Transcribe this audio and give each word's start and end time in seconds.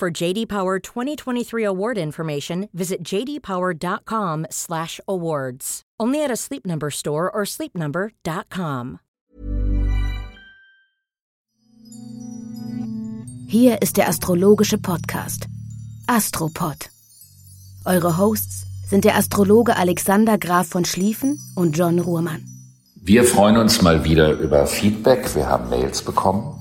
For 0.00 0.10
JD 0.10 0.48
Power 0.48 0.80
2023 0.80 1.62
award 1.62 1.98
information, 1.98 2.70
visit 2.72 3.04
jdpower.com/awards. 3.04 5.82
Only 6.00 6.24
at 6.24 6.30
a 6.30 6.36
Sleep 6.36 6.64
Number 6.64 6.90
store 6.90 7.30
or 7.30 7.44
sleepnumber.com. 7.44 9.00
Hier 13.46 13.82
ist 13.82 13.98
der 13.98 14.08
astrologische 14.08 14.78
Podcast 14.78 15.48
Astropod. 16.06 16.88
Eure 17.84 18.16
Hosts 18.16 18.64
sind 18.88 19.04
der 19.04 19.16
Astrologe 19.16 19.76
Alexander 19.76 20.38
Graf 20.38 20.68
von 20.68 20.86
Schlieffen 20.86 21.38
und 21.56 21.76
John 21.76 21.98
Ruhrmann. 21.98 22.46
Wir 23.02 23.24
freuen 23.24 23.58
uns 23.58 23.82
mal 23.82 24.04
wieder 24.04 24.38
über 24.38 24.66
Feedback. 24.66 25.34
Wir 25.34 25.46
haben 25.46 25.68
Mails 25.68 26.00
bekommen 26.00 26.59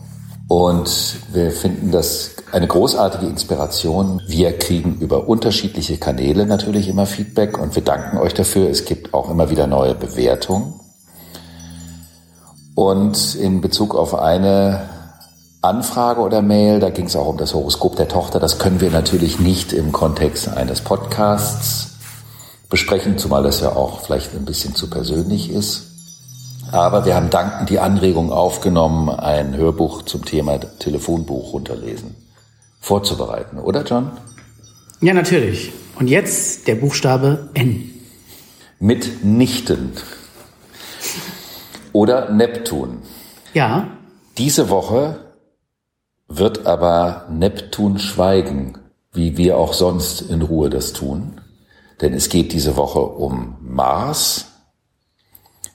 und 0.50 1.18
wir 1.32 1.52
finden 1.52 1.92
das 1.92 2.32
eine 2.52 2.66
großartige 2.66 3.28
Inspiration. 3.28 4.20
Wir 4.26 4.58
kriegen 4.58 4.98
über 5.00 5.28
unterschiedliche 5.28 5.98
Kanäle 5.98 6.48
natürlich 6.48 6.88
immer 6.88 7.06
Feedback 7.06 7.60
und 7.60 7.76
wir 7.76 7.84
danken 7.84 8.18
euch 8.18 8.34
dafür. 8.34 8.68
Es 8.68 8.86
gibt 8.86 9.14
auch 9.14 9.30
immer 9.30 9.52
wieder 9.52 9.68
neue 9.68 9.94
Bewertungen. 9.94 10.74
Und 12.74 13.36
in 13.36 13.62
Bezug 13.62 13.94
auf 13.94 14.16
eine 14.16 14.90
Anfrage 15.62 16.22
oder 16.22 16.42
Mail, 16.42 16.80
da 16.80 16.90
ging 16.90 17.06
es 17.06 17.16
auch 17.16 17.28
um 17.28 17.38
das 17.38 17.54
Horoskop 17.54 17.96
der 17.96 18.08
Tochter. 18.08 18.40
Das 18.40 18.58
können 18.58 18.82
wir 18.82 18.90
natürlich 18.90 19.40
nicht 19.40 19.72
im 19.72 19.92
Kontext 19.92 20.48
eines 20.50 20.82
Podcasts 20.82 21.92
besprechen, 22.72 23.20
zumal 23.20 23.44
das 23.44 23.62
ja 23.62 23.76
auch 23.76 24.02
vielleicht 24.02 24.34
ein 24.34 24.46
bisschen 24.46 24.74
zu 24.74 24.90
persönlich 24.90 25.52
ist. 25.52 25.89
Aber 26.72 27.06
wir 27.06 27.16
haben 27.16 27.30
dankend 27.30 27.70
die 27.70 27.80
Anregung 27.80 28.32
aufgenommen, 28.32 29.10
ein 29.10 29.56
Hörbuch 29.56 30.04
zum 30.04 30.26
Thema 30.26 30.60
Telefonbuch 30.60 31.54
runterlesen 31.54 32.16
vorzubereiten, 32.80 33.60
oder 33.60 33.84
John? 33.84 34.12
Ja, 35.02 35.14
natürlich. 35.14 35.72
Und 36.00 36.08
jetzt 36.08 36.68
der 36.68 36.76
Buchstabe 36.76 37.50
N. 37.54 37.92
Mitnichten. 38.80 39.92
Oder 41.92 42.32
Neptun. 42.32 43.00
Ja. 43.54 43.88
Diese 44.38 44.70
Woche 44.70 45.20
wird 46.28 46.66
aber 46.66 47.28
Neptun 47.30 48.00
schweigen, 48.00 48.78
wie 49.12 49.38
wir 49.38 49.58
auch 49.58 49.74
sonst 49.74 50.22
in 50.22 50.42
Ruhe 50.42 50.70
das 50.70 50.94
tun. 50.94 51.42
Denn 52.02 52.14
es 52.14 52.30
geht 52.30 52.54
diese 52.54 52.78
Woche 52.78 53.00
um 53.00 53.58
Mars, 53.62 54.46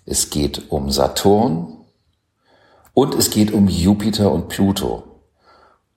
es 0.06 0.30
geht 0.30 0.70
um 0.70 0.90
Saturn 0.90 1.78
und 2.92 3.14
es 3.14 3.30
geht 3.30 3.52
um 3.52 3.68
Jupiter 3.68 4.32
und 4.32 4.48
Pluto. 4.48 5.02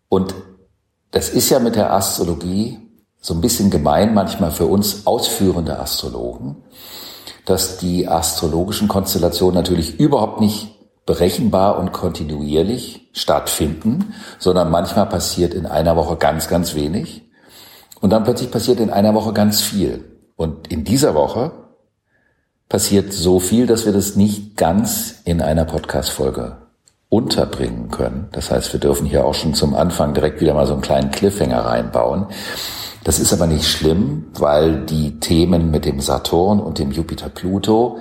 Und 0.09 0.33
das 1.11 1.30
ist 1.30 1.49
ja 1.49 1.59
mit 1.59 1.75
der 1.75 1.94
Astrologie 1.94 2.80
so 3.19 3.33
ein 3.33 3.41
bisschen 3.41 3.69
gemein 3.69 4.14
manchmal 4.14 4.52
für 4.52 4.66
uns 4.66 5.05
ausführende 5.05 5.80
Astrologen, 5.80 6.58
dass 7.45 7.77
die 7.77 8.08
astrologischen 8.08 8.88
Konstellationen 8.88 9.55
natürlich 9.55 9.99
überhaupt 9.99 10.39
nicht 10.39 10.76
berechenbar 11.05 11.80
und 11.80 11.93
kontinuierlich 11.93 13.09
stattfinden, 13.14 14.14
sondern 14.39 14.70
manchmal 14.70 15.08
passiert 15.08 15.53
in 15.53 15.65
einer 15.65 15.95
Woche 15.95 16.17
ganz, 16.17 16.48
ganz 16.48 16.76
wenig 16.76 17.23
und 18.02 18.11
dann 18.11 18.23
plötzlich 18.23 18.52
passiert 18.52 18.80
in 18.80 18.89
einer 18.89 19.14
Woche 19.14 19.33
ganz 19.33 19.61
viel. 19.61 20.03
Und 20.36 20.67
in 20.71 20.83
dieser 20.83 21.15
Woche 21.15 21.52
passiert 22.70 23.14
so 23.14 23.39
viel, 23.39 23.66
dass 23.67 23.86
wir 23.86 23.94
das 23.94 24.16
nicht 24.16 24.58
ganz 24.58 25.16
in 25.23 25.42
einer 25.42 25.66
Podcast-Folge 25.66 26.58
unterbringen 27.10 27.89
können. 27.89 28.28
Das 28.33 28.52
heißt, 28.52 28.73
wir 28.73 28.80
dürfen 28.80 29.08
hier 29.08 29.26
auch 29.26 29.33
schon 29.33 29.54
zum 29.54 29.73
Anfang 29.73 30.14
direkt 30.14 30.42
wieder 30.42 30.54
mal 30.54 30.67
so 30.67 30.73
einen 30.73 30.82
kleinen 30.82 31.11
Cliffhanger 31.11 31.66
reinbauen. 31.66 32.27
Das 33.04 33.20
ist 33.20 33.32
aber 33.32 33.48
nicht 33.48 33.66
schlimm, 33.66 34.26
weil 34.33 34.86
die 34.86 35.20
Themen 35.20 35.72
mit 35.72 35.86
dem 35.86 36.02
Saturn 36.02 36.60
und 36.60 36.80
dem 36.80 36.92
Jupiter-Pluto 36.92 38.00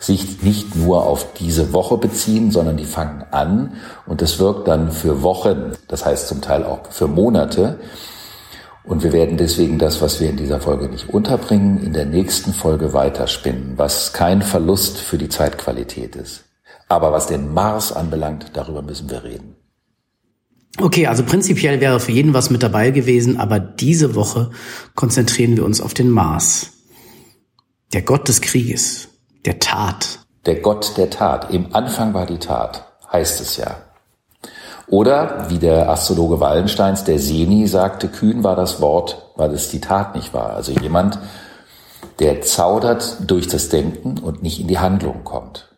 sich 0.00 0.42
nicht 0.42 0.74
nur 0.74 1.06
auf 1.06 1.34
diese 1.34 1.72
Woche 1.72 1.98
beziehen, 1.98 2.50
sondern 2.50 2.76
die 2.76 2.84
fangen 2.84 3.24
an 3.30 3.74
und 4.06 4.22
das 4.22 4.38
wirkt 4.38 4.66
dann 4.66 4.90
für 4.92 5.22
Wochen, 5.22 5.72
das 5.88 6.04
heißt 6.04 6.28
zum 6.28 6.40
Teil 6.40 6.64
auch 6.64 6.80
für 6.90 7.08
Monate. 7.08 7.78
Und 8.88 9.02
wir 9.02 9.12
werden 9.12 9.36
deswegen 9.36 9.78
das, 9.78 10.00
was 10.00 10.18
wir 10.18 10.30
in 10.30 10.38
dieser 10.38 10.60
Folge 10.60 10.88
nicht 10.88 11.10
unterbringen, 11.10 11.82
in 11.84 11.92
der 11.92 12.06
nächsten 12.06 12.54
Folge 12.54 12.94
weiterspinnen, 12.94 13.74
was 13.76 14.14
kein 14.14 14.40
Verlust 14.40 14.98
für 14.98 15.18
die 15.18 15.28
Zeitqualität 15.28 16.16
ist. 16.16 16.46
Aber 16.88 17.12
was 17.12 17.26
den 17.26 17.52
Mars 17.52 17.92
anbelangt, 17.92 18.52
darüber 18.54 18.80
müssen 18.80 19.10
wir 19.10 19.22
reden. 19.24 19.56
Okay, 20.80 21.06
also 21.06 21.22
prinzipiell 21.22 21.82
wäre 21.82 22.00
für 22.00 22.12
jeden 22.12 22.32
was 22.32 22.48
mit 22.48 22.62
dabei 22.62 22.90
gewesen, 22.90 23.38
aber 23.38 23.60
diese 23.60 24.14
Woche 24.14 24.50
konzentrieren 24.94 25.56
wir 25.56 25.66
uns 25.66 25.82
auf 25.82 25.92
den 25.92 26.08
Mars. 26.08 26.70
Der 27.92 28.00
Gott 28.00 28.26
des 28.28 28.40
Krieges, 28.40 29.08
der 29.44 29.58
Tat. 29.58 30.20
Der 30.46 30.56
Gott 30.56 30.96
der 30.96 31.10
Tat. 31.10 31.52
Im 31.52 31.74
Anfang 31.74 32.14
war 32.14 32.24
die 32.24 32.38
Tat, 32.38 32.86
heißt 33.12 33.40
es 33.42 33.58
ja. 33.58 33.82
Oder, 34.90 35.50
wie 35.50 35.58
der 35.58 35.90
Astrologe 35.90 36.40
Wallensteins, 36.40 37.04
der 37.04 37.18
Seni 37.18 37.66
sagte, 37.66 38.08
kühn 38.08 38.42
war 38.42 38.56
das 38.56 38.80
Wort, 38.80 39.30
weil 39.36 39.52
es 39.52 39.70
die 39.70 39.80
Tat 39.80 40.14
nicht 40.14 40.32
war. 40.32 40.50
Also 40.50 40.72
jemand, 40.72 41.18
der 42.18 42.40
zaudert 42.40 43.18
durch 43.30 43.48
das 43.48 43.68
Denken 43.68 44.18
und 44.18 44.42
nicht 44.42 44.60
in 44.60 44.66
die 44.66 44.78
Handlung 44.78 45.24
kommt. 45.24 45.76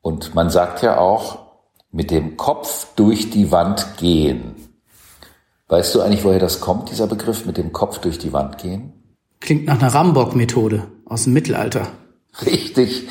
Und 0.00 0.34
man 0.34 0.50
sagt 0.50 0.82
ja 0.82 0.98
auch, 0.98 1.38
mit 1.92 2.10
dem 2.10 2.36
Kopf 2.36 2.88
durch 2.96 3.30
die 3.30 3.52
Wand 3.52 3.96
gehen. 3.96 4.56
Weißt 5.68 5.94
du 5.94 6.02
eigentlich, 6.02 6.24
woher 6.24 6.40
das 6.40 6.60
kommt, 6.60 6.90
dieser 6.90 7.06
Begriff 7.06 7.46
mit 7.46 7.56
dem 7.56 7.72
Kopf 7.72 7.98
durch 7.98 8.18
die 8.18 8.32
Wand 8.32 8.58
gehen? 8.58 8.92
Klingt 9.40 9.66
nach 9.66 9.80
einer 9.80 9.94
Rambock-Methode 9.94 10.88
aus 11.06 11.24
dem 11.24 11.32
Mittelalter. 11.32 11.86
Richtig. 12.42 13.08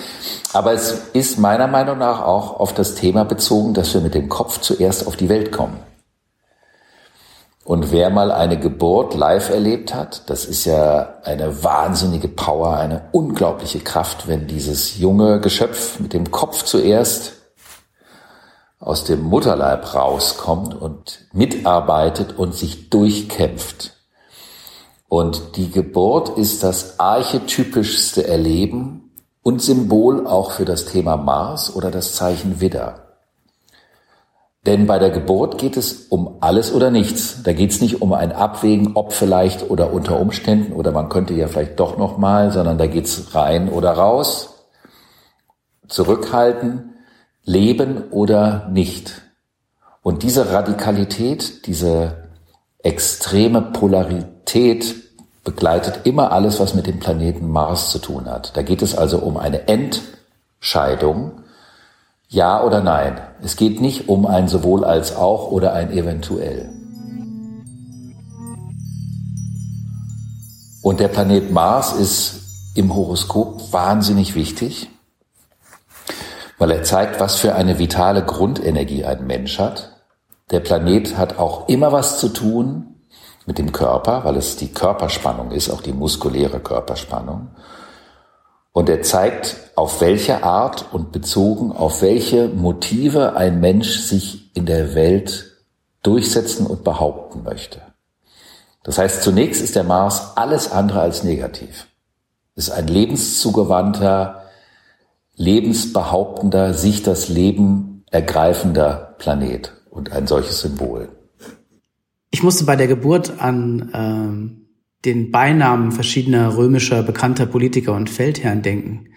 Aber 0.53 0.73
es 0.73 0.91
ist 1.13 1.39
meiner 1.39 1.67
Meinung 1.67 1.97
nach 1.97 2.21
auch 2.21 2.59
auf 2.59 2.73
das 2.73 2.95
Thema 2.95 3.23
bezogen, 3.25 3.73
dass 3.73 3.93
wir 3.93 4.01
mit 4.01 4.13
dem 4.13 4.29
Kopf 4.29 4.59
zuerst 4.59 5.07
auf 5.07 5.15
die 5.15 5.29
Welt 5.29 5.51
kommen. 5.51 5.79
Und 7.65 7.91
wer 7.93 8.09
mal 8.09 8.31
eine 8.31 8.59
Geburt 8.59 9.13
live 9.15 9.49
erlebt 9.49 9.95
hat, 9.95 10.29
das 10.29 10.43
ist 10.43 10.65
ja 10.65 11.19
eine 11.23 11.63
wahnsinnige 11.63 12.27
Power, 12.27 12.75
eine 12.75 13.07
unglaubliche 13.13 13.79
Kraft, 13.79 14.27
wenn 14.27 14.47
dieses 14.47 14.97
junge 14.97 15.39
Geschöpf 15.39 15.99
mit 15.99 16.11
dem 16.11 16.29
Kopf 16.29 16.63
zuerst 16.63 17.33
aus 18.79 19.05
dem 19.05 19.21
Mutterleib 19.21 19.95
rauskommt 19.95 20.75
und 20.75 21.25
mitarbeitet 21.31 22.37
und 22.37 22.53
sich 22.53 22.89
durchkämpft. 22.89 23.93
Und 25.07 25.55
die 25.55 25.71
Geburt 25.71 26.37
ist 26.37 26.63
das 26.63 26.99
archetypischste 26.99 28.27
Erleben 28.27 29.02
und 29.43 29.61
Symbol 29.61 30.25
auch 30.25 30.51
für 30.51 30.65
das 30.65 30.85
Thema 30.85 31.17
Mars 31.17 31.75
oder 31.75 31.91
das 31.91 32.15
Zeichen 32.15 32.61
Widder. 32.61 33.03
Denn 34.65 34.87
bei 34.87 34.97
der 34.97 35.09
Geburt 35.09 35.57
geht 35.57 35.75
es 35.75 36.07
um 36.07 36.37
alles 36.39 36.73
oder 36.73 36.89
nichts. 36.89 37.43
Da 37.43 37.51
geht 37.51 37.71
es 37.71 37.81
nicht 37.81 38.01
um 38.01 38.13
ein 38.13 38.31
Abwägen, 38.31 38.91
ob 38.95 39.11
vielleicht 39.11 39.69
oder 39.69 39.91
unter 39.91 40.19
Umständen 40.21 40.71
oder 40.71 40.93
man 40.93 41.09
könnte 41.09 41.33
ja 41.33 41.49
vielleicht 41.49 41.79
doch 41.81 41.97
noch 41.97 42.17
mal, 42.17 42.51
sondern 42.51 42.77
da 42.77 42.87
geht 42.87 43.05
es 43.05 43.35
rein 43.35 43.67
oder 43.67 43.91
raus, 43.91 44.67
zurückhalten, 45.89 46.93
leben 47.43 48.09
oder 48.11 48.69
nicht. 48.69 49.21
Und 50.01 50.23
diese 50.23 50.53
Radikalität, 50.53 51.67
diese 51.67 52.29
extreme 52.79 53.61
Polarität 53.61 54.95
begleitet 55.43 56.01
immer 56.05 56.31
alles, 56.31 56.59
was 56.59 56.73
mit 56.73 56.87
dem 56.87 56.99
Planeten 56.99 57.49
Mars 57.49 57.91
zu 57.91 57.99
tun 57.99 58.25
hat. 58.29 58.55
Da 58.55 58.61
geht 58.61 58.81
es 58.81 58.97
also 58.97 59.19
um 59.19 59.37
eine 59.37 59.67
Entscheidung, 59.67 61.33
ja 62.29 62.63
oder 62.63 62.81
nein. 62.81 63.19
Es 63.41 63.57
geht 63.57 63.81
nicht 63.81 64.07
um 64.07 64.25
ein 64.25 64.47
sowohl 64.47 64.83
als 64.85 65.15
auch 65.15 65.51
oder 65.51 65.73
ein 65.73 65.91
eventuell. 65.91 66.69
Und 70.81 70.99
der 70.99 71.07
Planet 71.07 71.51
Mars 71.51 71.93
ist 71.93 72.41
im 72.75 72.93
Horoskop 72.93 73.71
wahnsinnig 73.71 74.35
wichtig, 74.35 74.89
weil 76.57 76.71
er 76.71 76.83
zeigt, 76.83 77.19
was 77.19 77.35
für 77.35 77.55
eine 77.55 77.79
vitale 77.79 78.23
Grundenergie 78.23 79.05
ein 79.05 79.27
Mensch 79.27 79.59
hat. 79.59 79.89
der 80.51 80.59
Planet 80.59 81.17
hat 81.17 81.39
auch 81.39 81.67
immer 81.67 81.91
was 81.91 82.19
zu 82.19 82.29
tun 82.29 82.92
mit 83.45 83.57
dem 83.57 83.71
Körper, 83.71 84.23
weil 84.23 84.37
es 84.37 84.55
die 84.55 84.71
Körperspannung 84.73 85.51
ist, 85.51 85.69
auch 85.69 85.81
die 85.81 85.93
muskuläre 85.93 86.59
Körperspannung. 86.59 87.49
Und 88.71 88.89
er 88.89 89.01
zeigt, 89.01 89.55
auf 89.75 90.01
welche 90.01 90.43
Art 90.43 90.85
und 90.91 91.11
bezogen 91.11 91.71
auf 91.71 92.01
welche 92.01 92.47
Motive 92.47 93.35
ein 93.35 93.59
Mensch 93.59 93.99
sich 93.99 94.55
in 94.55 94.65
der 94.65 94.95
Welt 94.95 95.51
durchsetzen 96.01 96.65
und 96.65 96.83
behaupten 96.83 97.43
möchte. 97.43 97.81
Das 98.83 98.97
heißt, 98.97 99.23
zunächst 99.23 99.61
ist 99.61 99.75
der 99.75 99.83
Mars 99.83 100.35
alles 100.35 100.71
andere 100.71 101.01
als 101.01 101.23
negativ. 101.23 101.87
Es 102.55 102.67
ist 102.67 102.73
ein 102.73 102.87
lebenszugewandter, 102.87 104.43
lebensbehauptender, 105.35 106.73
sich 106.73 107.01
das 107.03 107.29
Leben 107.29 108.05
ergreifender 108.11 109.15
Planet 109.17 109.73
und 109.89 110.11
ein 110.11 110.27
solches 110.27 110.59
Symbol. 110.61 111.09
Ich 112.33 112.41
musste 112.41 112.65
bei 112.65 112.75
der 112.75 112.87
Geburt 112.87 113.39
an 113.39 113.91
ähm, 113.93 114.65
den 115.05 115.29
Beinamen 115.29 115.91
verschiedener 115.91 116.57
römischer 116.57 117.03
bekannter 117.03 117.45
Politiker 117.45 117.93
und 117.93 118.09
Feldherren 118.09 118.63
denken. 118.63 119.09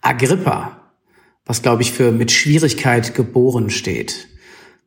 Agrippa, 0.00 0.92
was 1.46 1.62
glaube 1.62 1.82
ich 1.82 1.92
für 1.92 2.10
mit 2.10 2.32
Schwierigkeit 2.32 3.14
geboren 3.14 3.70
steht. 3.70 4.26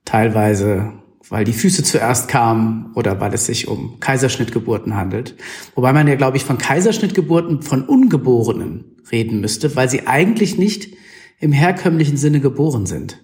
Teilweise 0.04 0.96
weil 1.30 1.46
die 1.46 1.54
Füße 1.54 1.84
zuerst 1.84 2.28
kamen 2.28 2.92
oder 2.94 3.22
weil 3.22 3.34
es 3.34 3.46
sich 3.46 3.70
um 3.70 4.02
Kaiserschnittgeburten 4.02 4.96
handelt. 4.96 5.36
Wobei 5.76 5.94
man 5.94 6.08
ja, 6.08 6.16
glaube 6.16 6.38
ich, 6.38 6.44
von 6.44 6.58
Kaiserschnittgeburten 6.58 7.62
von 7.62 7.84
Ungeborenen 7.84 8.98
reden 9.12 9.40
müsste, 9.40 9.76
weil 9.78 9.90
sie 9.90 10.08
eigentlich 10.08 10.58
nicht 10.58 10.94
im 11.40 11.54
herkömmlichen 11.54 12.18
Sinne 12.18 12.40
geboren 12.42 12.86
sind. 12.86 13.22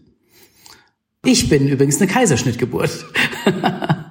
Ich 1.26 1.50
bin 1.50 1.68
übrigens 1.70 2.02
eine 2.02 2.12
Kaiserschnittgeburt. 2.12 3.06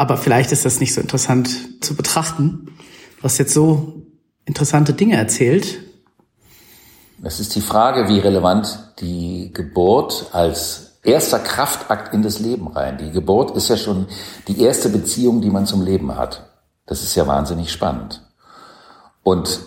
Aber 0.00 0.16
vielleicht 0.16 0.50
ist 0.50 0.64
das 0.64 0.80
nicht 0.80 0.94
so 0.94 1.00
interessant 1.02 1.84
zu 1.84 1.94
betrachten. 1.94 2.74
Hast 3.22 3.36
jetzt 3.36 3.52
so 3.52 4.00
interessante 4.46 4.94
Dinge 4.94 5.16
erzählt. 5.16 5.80
Es 7.22 7.38
ist 7.38 7.54
die 7.54 7.60
Frage, 7.60 8.08
wie 8.08 8.18
relevant 8.18 8.94
die 9.00 9.50
Geburt 9.52 10.30
als 10.32 10.92
erster 11.02 11.38
Kraftakt 11.38 12.14
in 12.14 12.22
das 12.22 12.38
Leben 12.38 12.68
rein. 12.68 12.96
Die 12.96 13.10
Geburt 13.10 13.54
ist 13.54 13.68
ja 13.68 13.76
schon 13.76 14.06
die 14.48 14.62
erste 14.62 14.88
Beziehung, 14.88 15.42
die 15.42 15.50
man 15.50 15.66
zum 15.66 15.82
Leben 15.82 16.16
hat. 16.16 16.48
Das 16.86 17.02
ist 17.02 17.14
ja 17.14 17.26
wahnsinnig 17.26 17.70
spannend. 17.70 18.22
Und 19.22 19.60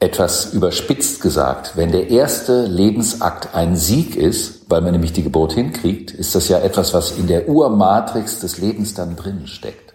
etwas 0.00 0.54
überspitzt 0.54 1.20
gesagt, 1.20 1.76
wenn 1.76 1.92
der 1.92 2.08
erste 2.08 2.64
Lebensakt 2.64 3.54
ein 3.54 3.76
Sieg 3.76 4.16
ist, 4.16 4.57
weil 4.68 4.82
man 4.82 4.92
nämlich 4.92 5.12
die 5.12 5.22
Geburt 5.22 5.54
hinkriegt, 5.54 6.10
ist 6.10 6.34
das 6.34 6.48
ja 6.48 6.60
etwas, 6.60 6.92
was 6.92 7.12
in 7.12 7.26
der 7.26 7.48
Urmatrix 7.48 8.40
des 8.40 8.58
Lebens 8.58 8.94
dann 8.94 9.16
drin 9.16 9.46
steckt. 9.46 9.94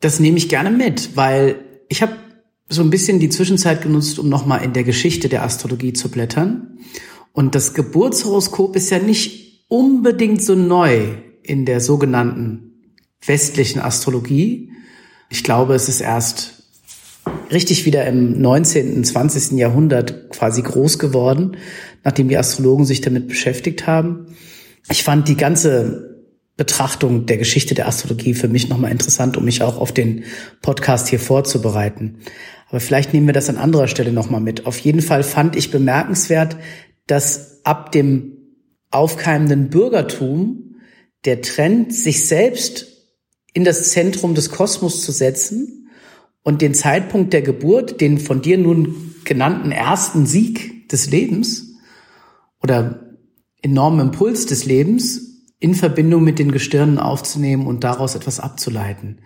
Das 0.00 0.18
nehme 0.18 0.38
ich 0.38 0.48
gerne 0.48 0.70
mit, 0.70 1.16
weil 1.16 1.56
ich 1.88 2.02
habe 2.02 2.12
so 2.68 2.82
ein 2.82 2.90
bisschen 2.90 3.20
die 3.20 3.28
Zwischenzeit 3.28 3.82
genutzt, 3.82 4.18
um 4.18 4.28
nochmal 4.28 4.64
in 4.64 4.72
der 4.72 4.84
Geschichte 4.84 5.28
der 5.28 5.44
Astrologie 5.44 5.92
zu 5.92 6.10
blättern. 6.10 6.78
Und 7.32 7.54
das 7.54 7.74
Geburtshoroskop 7.74 8.76
ist 8.76 8.90
ja 8.90 8.98
nicht 8.98 9.66
unbedingt 9.68 10.42
so 10.42 10.54
neu 10.54 11.14
in 11.42 11.64
der 11.64 11.80
sogenannten 11.80 12.82
westlichen 13.24 13.80
Astrologie. 13.80 14.72
Ich 15.28 15.44
glaube, 15.44 15.74
es 15.74 15.88
ist 15.88 16.00
erst 16.00 16.55
richtig 17.50 17.84
wieder 17.86 18.06
im 18.06 18.40
19., 18.40 19.04
20. 19.04 19.58
Jahrhundert 19.58 20.30
quasi 20.30 20.62
groß 20.62 20.98
geworden, 20.98 21.56
nachdem 22.04 22.28
die 22.28 22.38
Astrologen 22.38 22.84
sich 22.84 23.00
damit 23.00 23.28
beschäftigt 23.28 23.86
haben. 23.86 24.36
Ich 24.90 25.02
fand 25.02 25.28
die 25.28 25.36
ganze 25.36 26.24
Betrachtung 26.56 27.26
der 27.26 27.36
Geschichte 27.36 27.74
der 27.74 27.88
Astrologie 27.88 28.34
für 28.34 28.48
mich 28.48 28.68
nochmal 28.68 28.90
interessant, 28.90 29.36
um 29.36 29.44
mich 29.44 29.62
auch 29.62 29.78
auf 29.78 29.92
den 29.92 30.24
Podcast 30.62 31.08
hier 31.08 31.20
vorzubereiten. 31.20 32.18
Aber 32.68 32.80
vielleicht 32.80 33.12
nehmen 33.12 33.26
wir 33.26 33.34
das 33.34 33.48
an 33.48 33.58
anderer 33.58 33.88
Stelle 33.88 34.12
nochmal 34.12 34.40
mit. 34.40 34.66
Auf 34.66 34.78
jeden 34.78 35.02
Fall 35.02 35.22
fand 35.22 35.54
ich 35.54 35.70
bemerkenswert, 35.70 36.56
dass 37.06 37.60
ab 37.64 37.92
dem 37.92 38.32
aufkeimenden 38.90 39.68
Bürgertum 39.68 40.76
der 41.24 41.42
Trend, 41.42 41.92
sich 41.92 42.26
selbst 42.26 42.86
in 43.52 43.64
das 43.64 43.90
Zentrum 43.90 44.34
des 44.34 44.50
Kosmos 44.50 45.02
zu 45.02 45.12
setzen 45.12 45.85
und 46.46 46.62
den 46.62 46.74
Zeitpunkt 46.74 47.32
der 47.32 47.42
Geburt, 47.42 48.00
den 48.00 48.20
von 48.20 48.40
dir 48.40 48.56
nun 48.56 49.16
genannten 49.24 49.72
ersten 49.72 50.26
Sieg 50.26 50.88
des 50.88 51.10
Lebens 51.10 51.74
oder 52.62 53.16
enormen 53.62 53.98
Impuls 53.98 54.46
des 54.46 54.64
Lebens 54.64 55.42
in 55.58 55.74
Verbindung 55.74 56.22
mit 56.22 56.38
den 56.38 56.52
Gestirnen 56.52 57.00
aufzunehmen 57.00 57.66
und 57.66 57.82
daraus 57.82 58.14
etwas 58.14 58.38
abzuleiten. 58.38 59.22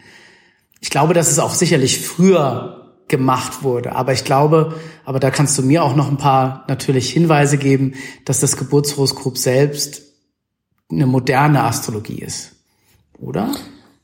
Ich 0.80 0.88
glaube, 0.88 1.12
dass 1.12 1.30
es 1.30 1.38
auch 1.38 1.52
sicherlich 1.52 2.00
früher 2.00 2.96
gemacht 3.08 3.62
wurde. 3.64 3.94
Aber 3.94 4.14
ich 4.14 4.24
glaube, 4.24 4.80
aber 5.04 5.20
da 5.20 5.30
kannst 5.30 5.58
du 5.58 5.62
mir 5.62 5.84
auch 5.84 5.94
noch 5.94 6.08
ein 6.08 6.16
paar 6.16 6.64
natürlich 6.68 7.10
Hinweise 7.10 7.58
geben, 7.58 7.96
dass 8.24 8.40
das 8.40 8.56
Geburtshoroskop 8.56 9.36
selbst 9.36 10.04
eine 10.90 11.04
moderne 11.04 11.64
Astrologie 11.64 12.20
ist. 12.20 12.52
Oder? 13.18 13.52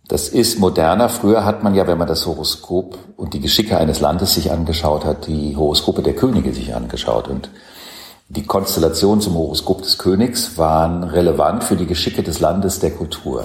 Das 0.09 0.29
ist 0.29 0.61
moderner. 0.61 1.09
Früher 1.09 1.45
hat 1.45 1.65
man 1.65 1.75
ja, 1.75 1.87
wenn 1.87 1.99
man 1.99 2.07
das 2.07 2.27
Horoskop 2.27 2.97
und 3.17 3.35
die 3.35 3.41
Geschicke 3.41 3.77
eines 3.77 4.01
Landes 4.01 4.35
sich 4.35 4.53
angeschaut 4.53 5.05
hat, 5.05 5.27
die 5.27 5.57
Horoskope 5.57 6.03
der 6.03 6.15
Könige 6.15 6.53
sich 6.53 6.75
angeschaut. 6.75 7.27
Und 7.27 7.51
die 8.29 8.45
Konstellationen 8.45 9.21
zum 9.21 9.35
Horoskop 9.35 9.83
des 9.83 9.99
Königs 9.99 10.59
waren 10.59 11.03
relevant 11.05 11.65
für 11.65 11.77
die 11.77 11.87
Geschicke 11.87 12.23
des 12.23 12.39
Landes 12.39 12.79
der 12.79 12.93
Kultur. 12.93 13.45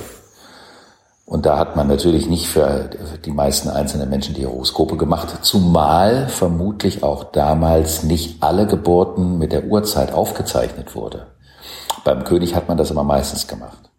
Und 1.25 1.45
da 1.45 1.57
hat 1.57 1.75
man 1.75 1.87
natürlich 1.87 2.27
nicht 2.27 2.47
für 2.47 2.89
die 3.25 3.31
meisten 3.31 3.69
einzelnen 3.69 4.09
Menschen 4.09 4.35
die 4.35 4.45
Horoskope 4.45 4.97
gemacht, 4.97 5.29
zumal 5.43 6.27
vermutlich 6.27 7.03
auch 7.03 7.23
damals 7.23 8.03
nicht 8.03 8.43
alle 8.43 8.67
Geburten 8.67 9.37
mit 9.37 9.51
der 9.51 9.65
Uhrzeit 9.65 10.11
aufgezeichnet 10.13 10.93
wurde. 10.93 11.27
Beim 12.03 12.23
König 12.23 12.53
hat 12.53 12.67
man 12.67 12.77
das 12.77 12.91
immer 12.91 13.03
meistens 13.03 13.47
gemacht. 13.47 13.90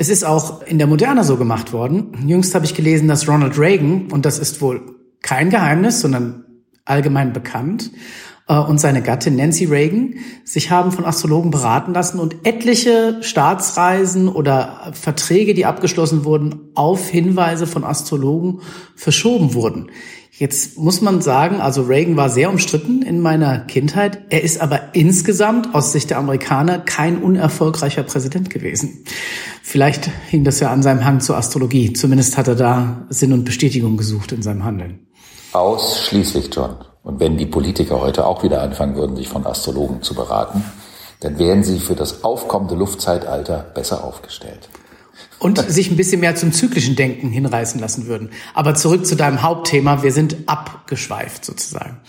Es 0.00 0.08
ist 0.08 0.24
auch 0.24 0.62
in 0.62 0.78
der 0.78 0.86
Moderne 0.86 1.24
so 1.24 1.36
gemacht 1.36 1.72
worden. 1.72 2.24
Jüngst 2.24 2.54
habe 2.54 2.64
ich 2.64 2.76
gelesen, 2.76 3.08
dass 3.08 3.26
Ronald 3.26 3.58
Reagan, 3.58 4.06
und 4.12 4.24
das 4.24 4.38
ist 4.38 4.60
wohl 4.60 4.80
kein 5.22 5.50
Geheimnis, 5.50 6.00
sondern 6.00 6.44
allgemein 6.84 7.32
bekannt, 7.32 7.90
äh, 8.46 8.56
und 8.56 8.78
seine 8.78 9.02
Gattin 9.02 9.34
Nancy 9.34 9.64
Reagan 9.64 10.14
sich 10.44 10.70
haben 10.70 10.92
von 10.92 11.04
Astrologen 11.04 11.50
beraten 11.50 11.94
lassen 11.94 12.20
und 12.20 12.46
etliche 12.46 13.18
Staatsreisen 13.22 14.28
oder 14.28 14.92
Verträge, 14.92 15.52
die 15.52 15.66
abgeschlossen 15.66 16.24
wurden, 16.24 16.70
auf 16.76 17.08
Hinweise 17.08 17.66
von 17.66 17.82
Astrologen 17.82 18.60
verschoben 18.94 19.52
wurden. 19.52 19.90
Jetzt 20.38 20.78
muss 20.78 21.00
man 21.00 21.20
sagen, 21.20 21.60
also 21.60 21.82
Reagan 21.82 22.16
war 22.16 22.30
sehr 22.30 22.48
umstritten 22.48 23.02
in 23.02 23.20
meiner 23.20 23.58
Kindheit. 23.58 24.20
Er 24.30 24.44
ist 24.44 24.60
aber 24.60 24.94
insgesamt 24.94 25.74
aus 25.74 25.90
Sicht 25.90 26.10
der 26.10 26.18
Amerikaner 26.18 26.78
kein 26.78 27.20
unerfolgreicher 27.20 28.04
Präsident 28.04 28.48
gewesen. 28.48 29.02
Vielleicht 29.64 30.08
hing 30.28 30.44
das 30.44 30.60
ja 30.60 30.70
an 30.70 30.84
seinem 30.84 31.04
Hang 31.04 31.20
zur 31.20 31.36
Astrologie. 31.36 31.92
Zumindest 31.92 32.36
hat 32.38 32.46
er 32.46 32.54
da 32.54 33.06
Sinn 33.08 33.32
und 33.32 33.44
Bestätigung 33.44 33.96
gesucht 33.96 34.30
in 34.30 34.42
seinem 34.42 34.64
Handeln. 34.64 35.08
Ausschließlich, 35.54 36.50
John. 36.54 36.76
Und 37.02 37.18
wenn 37.18 37.36
die 37.36 37.46
Politiker 37.46 38.00
heute 38.00 38.24
auch 38.24 38.44
wieder 38.44 38.62
anfangen 38.62 38.94
würden, 38.94 39.16
sich 39.16 39.28
von 39.28 39.44
Astrologen 39.44 40.02
zu 40.02 40.14
beraten, 40.14 40.62
dann 41.18 41.36
wären 41.40 41.64
sie 41.64 41.80
für 41.80 41.96
das 41.96 42.22
aufkommende 42.22 42.76
Luftzeitalter 42.76 43.66
besser 43.74 44.04
aufgestellt. 44.04 44.68
Und 45.38 45.58
sich 45.70 45.90
ein 45.90 45.96
bisschen 45.96 46.20
mehr 46.20 46.34
zum 46.34 46.52
zyklischen 46.52 46.96
Denken 46.96 47.30
hinreißen 47.30 47.80
lassen 47.80 48.06
würden. 48.06 48.30
Aber 48.54 48.74
zurück 48.74 49.06
zu 49.06 49.14
deinem 49.14 49.42
Hauptthema. 49.42 50.02
Wir 50.02 50.12
sind 50.12 50.36
abgeschweift 50.46 51.44
sozusagen. 51.44 52.00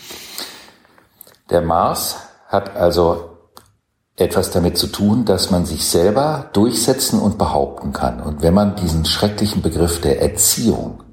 Der 1.50 1.62
Mars 1.62 2.18
hat 2.48 2.76
also 2.76 3.38
etwas 4.16 4.52
damit 4.52 4.78
zu 4.78 4.88
tun, 4.88 5.26
dass 5.26 5.52
man 5.52 5.66
sich 5.66 5.86
selber 5.86 6.50
durchsetzen 6.54 7.20
und 7.20 7.38
behaupten 7.38 7.94
kann. 7.94 8.20
Und 8.20 8.42
wenn 8.42 8.54
man 8.54 8.76
diesen 8.76 9.06
schrecklichen 9.06 9.62
Begriff 9.62 10.02
der 10.02 10.22
Erziehung 10.22 11.04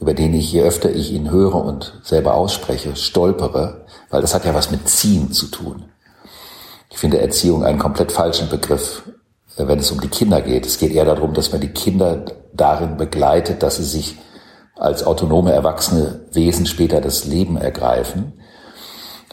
über 0.00 0.14
den 0.14 0.34
ich, 0.34 0.52
je 0.52 0.62
öfter 0.62 0.90
ich 0.90 1.12
ihn 1.12 1.30
höre 1.30 1.56
und 1.56 2.00
selber 2.02 2.34
ausspreche, 2.34 2.94
stolpere, 2.96 3.84
weil 4.10 4.20
das 4.20 4.34
hat 4.34 4.44
ja 4.44 4.54
was 4.54 4.70
mit 4.70 4.88
Ziehen 4.88 5.32
zu 5.32 5.46
tun. 5.46 5.86
Ich 6.90 6.98
finde 6.98 7.20
Erziehung 7.20 7.64
einen 7.64 7.78
komplett 7.78 8.12
falschen 8.12 8.48
Begriff, 8.48 9.02
wenn 9.66 9.78
es 9.78 9.90
um 9.90 10.00
die 10.00 10.08
Kinder 10.08 10.40
geht. 10.40 10.66
Es 10.66 10.78
geht 10.78 10.92
eher 10.92 11.04
darum, 11.04 11.32
dass 11.34 11.50
man 11.50 11.60
die 11.60 11.72
Kinder 11.72 12.24
darin 12.52 12.96
begleitet, 12.96 13.62
dass 13.62 13.76
sie 13.76 13.84
sich 13.84 14.16
als 14.76 15.04
autonome, 15.04 15.52
erwachsene 15.52 16.20
Wesen 16.32 16.66
später 16.66 17.00
das 17.00 17.24
Leben 17.24 17.56
ergreifen. 17.56 18.34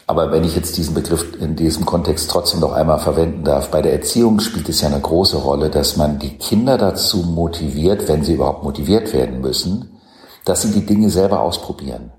Aber 0.08 0.32
wenn 0.32 0.44
ich 0.44 0.56
jetzt 0.56 0.78
diesen 0.78 0.94
Begriff 0.94 1.40
in 1.40 1.56
diesem 1.56 1.86
Kontext 1.86 2.30
trotzdem 2.30 2.60
noch 2.60 2.74
einmal 2.74 3.00
verwenden 3.00 3.44
darf, 3.44 3.70
bei 3.70 3.82
der 3.82 3.94
Erziehung 3.94 4.40
spielt 4.40 4.70
es 4.70 4.82
ja 4.82 4.88
eine 4.88 5.00
große 5.00 5.38
Rolle, 5.38 5.70
dass 5.70 5.98
man 5.98 6.20
die 6.20 6.38
Kinder 6.38 6.78
dazu 6.78 7.18
motiviert, 7.18 8.08
wenn 8.08 8.24
sie 8.24 8.34
überhaupt 8.36 8.64
motiviert 8.64 9.14
werden 9.14 9.42
müssen, 9.42 10.00
dass 10.46 10.62
sie 10.62 10.72
die 10.72 10.86
Dinge 10.86 11.10
selber 11.10 11.42
ausprobieren. 11.42 12.12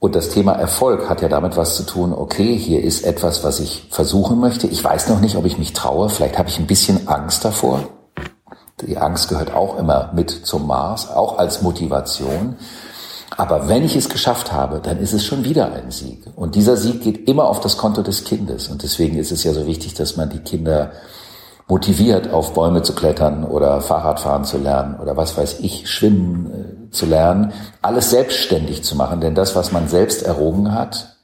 Und 0.00 0.14
das 0.14 0.28
Thema 0.28 0.52
Erfolg 0.52 1.08
hat 1.08 1.22
ja 1.22 1.28
damit 1.28 1.56
was 1.56 1.76
zu 1.76 1.82
tun, 1.82 2.12
okay, 2.12 2.56
hier 2.56 2.84
ist 2.84 3.04
etwas, 3.04 3.42
was 3.42 3.58
ich 3.58 3.88
versuchen 3.90 4.38
möchte. 4.38 4.68
Ich 4.68 4.82
weiß 4.82 5.08
noch 5.08 5.20
nicht, 5.20 5.34
ob 5.36 5.44
ich 5.44 5.58
mich 5.58 5.72
traue. 5.72 6.08
Vielleicht 6.08 6.38
habe 6.38 6.48
ich 6.48 6.58
ein 6.58 6.68
bisschen 6.68 7.08
Angst 7.08 7.44
davor. 7.44 7.88
Die 8.80 8.96
Angst 8.96 9.28
gehört 9.28 9.52
auch 9.52 9.76
immer 9.76 10.12
mit 10.14 10.30
zum 10.30 10.68
Mars, 10.68 11.10
auch 11.10 11.38
als 11.38 11.62
Motivation. 11.62 12.56
Aber 13.36 13.68
wenn 13.68 13.84
ich 13.84 13.96
es 13.96 14.08
geschafft 14.08 14.52
habe, 14.52 14.80
dann 14.80 14.98
ist 14.98 15.12
es 15.12 15.24
schon 15.24 15.44
wieder 15.44 15.72
ein 15.72 15.90
Sieg. 15.90 16.24
Und 16.36 16.54
dieser 16.54 16.76
Sieg 16.76 17.02
geht 17.02 17.28
immer 17.28 17.48
auf 17.48 17.58
das 17.58 17.76
Konto 17.76 18.02
des 18.02 18.22
Kindes. 18.22 18.68
Und 18.68 18.84
deswegen 18.84 19.18
ist 19.18 19.32
es 19.32 19.42
ja 19.42 19.52
so 19.52 19.66
wichtig, 19.66 19.94
dass 19.94 20.16
man 20.16 20.30
die 20.30 20.40
Kinder 20.40 20.92
motiviert, 21.68 22.32
auf 22.32 22.54
Bäume 22.54 22.82
zu 22.82 22.94
klettern 22.94 23.44
oder 23.44 23.80
Fahrradfahren 23.80 24.44
zu 24.44 24.58
lernen 24.58 24.98
oder 24.98 25.16
was 25.16 25.36
weiß 25.36 25.60
ich, 25.60 25.88
schwimmen 25.88 26.88
äh, 26.88 26.90
zu 26.90 27.06
lernen, 27.06 27.52
alles 27.82 28.10
selbstständig 28.10 28.82
zu 28.82 28.96
machen. 28.96 29.20
Denn 29.20 29.34
das, 29.34 29.54
was 29.54 29.70
man 29.70 29.86
selbst 29.86 30.22
errungen 30.22 30.72
hat, 30.72 31.18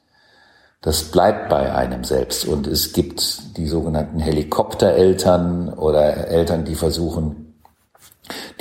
das 0.81 1.05
bleibt 1.05 1.49
bei 1.49 1.73
einem 1.73 2.03
selbst. 2.03 2.45
Und 2.45 2.67
es 2.67 2.93
gibt 2.93 3.57
die 3.57 3.67
sogenannten 3.67 4.19
Helikoptereltern 4.19 5.73
oder 5.73 6.27
Eltern, 6.27 6.63
die 6.63 6.75
versuchen, 6.75 7.55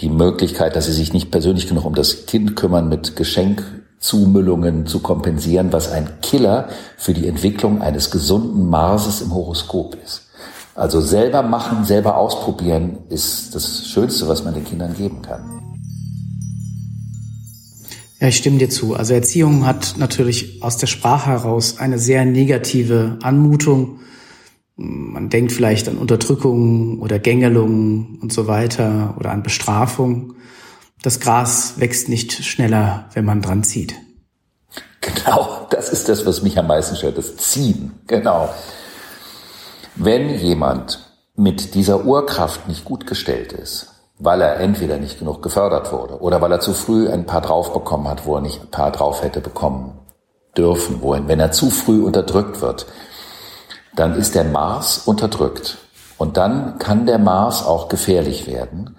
die 0.00 0.08
Möglichkeit, 0.08 0.74
dass 0.76 0.86
sie 0.86 0.92
sich 0.92 1.12
nicht 1.12 1.30
persönlich 1.30 1.68
genug 1.68 1.84
um 1.84 1.94
das 1.94 2.24
Kind 2.24 2.56
kümmern, 2.56 2.88
mit 2.88 3.14
Geschenkzumüllungen 3.14 4.86
zu 4.86 5.00
kompensieren, 5.00 5.70
was 5.70 5.92
ein 5.92 6.20
Killer 6.22 6.68
für 6.96 7.12
die 7.12 7.28
Entwicklung 7.28 7.82
eines 7.82 8.10
gesunden 8.10 8.70
Marses 8.70 9.20
im 9.20 9.34
Horoskop 9.34 9.96
ist. 10.02 10.22
Also 10.74 11.00
selber 11.00 11.42
machen, 11.42 11.84
selber 11.84 12.16
ausprobieren 12.16 12.98
ist 13.08 13.54
das 13.54 13.86
Schönste, 13.86 14.28
was 14.28 14.44
man 14.44 14.54
den 14.54 14.64
Kindern 14.64 14.94
geben 14.94 15.22
kann. 15.22 15.42
Ja, 18.20 18.28
ich 18.28 18.36
stimme 18.36 18.58
dir 18.58 18.70
zu. 18.70 18.94
Also 18.94 19.14
Erziehung 19.14 19.66
hat 19.66 19.94
natürlich 19.98 20.62
aus 20.62 20.76
der 20.76 20.86
Sprache 20.86 21.30
heraus 21.30 21.78
eine 21.78 21.98
sehr 21.98 22.24
negative 22.24 23.18
Anmutung. 23.22 24.00
Man 24.76 25.28
denkt 25.28 25.52
vielleicht 25.52 25.88
an 25.88 25.98
Unterdrückung 25.98 27.00
oder 27.00 27.18
Gängelung 27.18 28.18
und 28.20 28.32
so 28.32 28.48
weiter 28.48 29.14
oder 29.18 29.30
an 29.30 29.42
Bestrafung. 29.42 30.34
Das 31.02 31.20
Gras 31.20 31.74
wächst 31.76 32.08
nicht 32.08 32.32
schneller, 32.32 33.08
wenn 33.12 33.24
man 33.24 33.42
dran 33.42 33.62
zieht. 33.62 33.94
Genau, 35.00 35.66
das 35.70 35.90
ist 35.90 36.08
das, 36.08 36.26
was 36.26 36.42
mich 36.42 36.58
am 36.58 36.66
meisten 36.66 36.96
stört, 36.96 37.18
das 37.18 37.36
Ziehen. 37.36 37.92
Genau. 38.06 38.48
Wenn 39.96 40.38
jemand 40.40 40.98
mit 41.36 41.74
dieser 41.74 42.04
Urkraft 42.04 42.68
nicht 42.68 42.84
gut 42.84 43.06
gestellt 43.06 43.52
ist, 43.52 43.92
weil 44.18 44.40
er 44.40 44.58
entweder 44.58 44.98
nicht 44.98 45.20
genug 45.20 45.42
gefördert 45.42 45.92
wurde 45.92 46.20
oder 46.20 46.40
weil 46.40 46.50
er 46.50 46.60
zu 46.60 46.72
früh 46.72 47.08
ein 47.08 47.26
paar 47.26 47.40
drauf 47.40 47.72
bekommen 47.72 48.08
hat, 48.08 48.26
wo 48.26 48.34
er 48.34 48.40
nicht 48.40 48.60
ein 48.60 48.70
paar 48.70 48.90
drauf 48.90 49.22
hätte 49.22 49.40
bekommen 49.40 49.98
dürfen, 50.56 51.00
wohin, 51.00 51.28
wenn 51.28 51.38
er 51.38 51.52
zu 51.52 51.70
früh 51.70 52.02
unterdrückt 52.02 52.60
wird, 52.60 52.86
dann 53.94 54.16
ist 54.16 54.34
der 54.34 54.44
Mars 54.44 54.98
unterdrückt. 55.06 55.78
Und 56.18 56.36
dann 56.36 56.78
kann 56.78 57.06
der 57.06 57.18
Mars 57.18 57.64
auch 57.64 57.88
gefährlich 57.88 58.48
werden, 58.48 58.96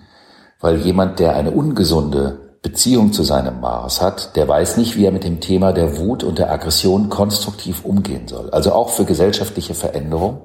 weil 0.61 0.77
jemand, 0.77 1.19
der 1.19 1.35
eine 1.35 1.51
ungesunde 1.51 2.57
Beziehung 2.61 3.11
zu 3.11 3.23
seinem 3.23 3.59
Mars 3.59 4.01
hat, 4.01 4.35
der 4.37 4.47
weiß 4.47 4.77
nicht, 4.77 4.95
wie 4.95 5.05
er 5.05 5.11
mit 5.11 5.23
dem 5.25 5.41
Thema 5.41 5.73
der 5.73 5.97
Wut 5.97 6.23
und 6.23 6.39
der 6.39 6.51
Aggression 6.51 7.09
konstruktiv 7.09 7.83
umgehen 7.83 8.27
soll. 8.27 8.49
Also 8.49 8.71
auch 8.71 8.89
für 8.89 9.05
gesellschaftliche 9.05 9.75
Veränderung 9.75 10.41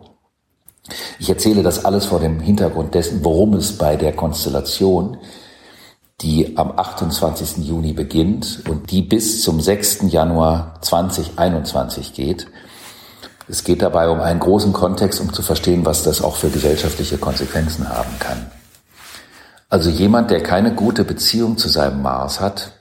ich 1.19 1.29
erzähle 1.29 1.63
das 1.63 1.85
alles 1.85 2.07
vor 2.07 2.21
dem 2.21 2.41
Hintergrund 2.41 2.95
dessen, 2.95 3.25
worum 3.25 3.55
es 3.55 3.79
bei 3.79 3.97
der 3.97 4.13
Konstellation, 4.13 5.19
die 6.21 6.57
am 6.57 6.73
28. 6.77 7.59
Juni 7.59 7.93
beginnt 7.93 8.63
und 8.69 8.91
die 8.91 9.03
bis 9.03 9.43
zum 9.43 9.61
6. 9.61 10.05
Januar 10.09 10.75
2021 10.83 12.13
geht. 12.13 12.47
Es 13.49 13.65
geht 13.65 13.83
dabei 13.83 14.09
um 14.09 14.21
einen 14.21 14.39
großen 14.39 14.73
Kontext, 14.73 15.21
um 15.21 15.33
zu 15.33 15.43
verstehen, 15.43 15.85
was 15.85 16.03
das 16.03 16.23
auch 16.23 16.37
für 16.37 16.51
gesellschaftliche 16.51 17.19
Konsequenzen 17.19 17.89
haben 17.89 18.19
kann. 18.19 18.51
Also 19.69 19.89
jemand, 19.89 20.31
der 20.31 20.43
keine 20.43 20.75
gute 20.75 21.05
Beziehung 21.05 21.57
zu 21.57 21.69
seinem 21.69 22.03
Mars 22.03 22.41
hat, 22.41 22.73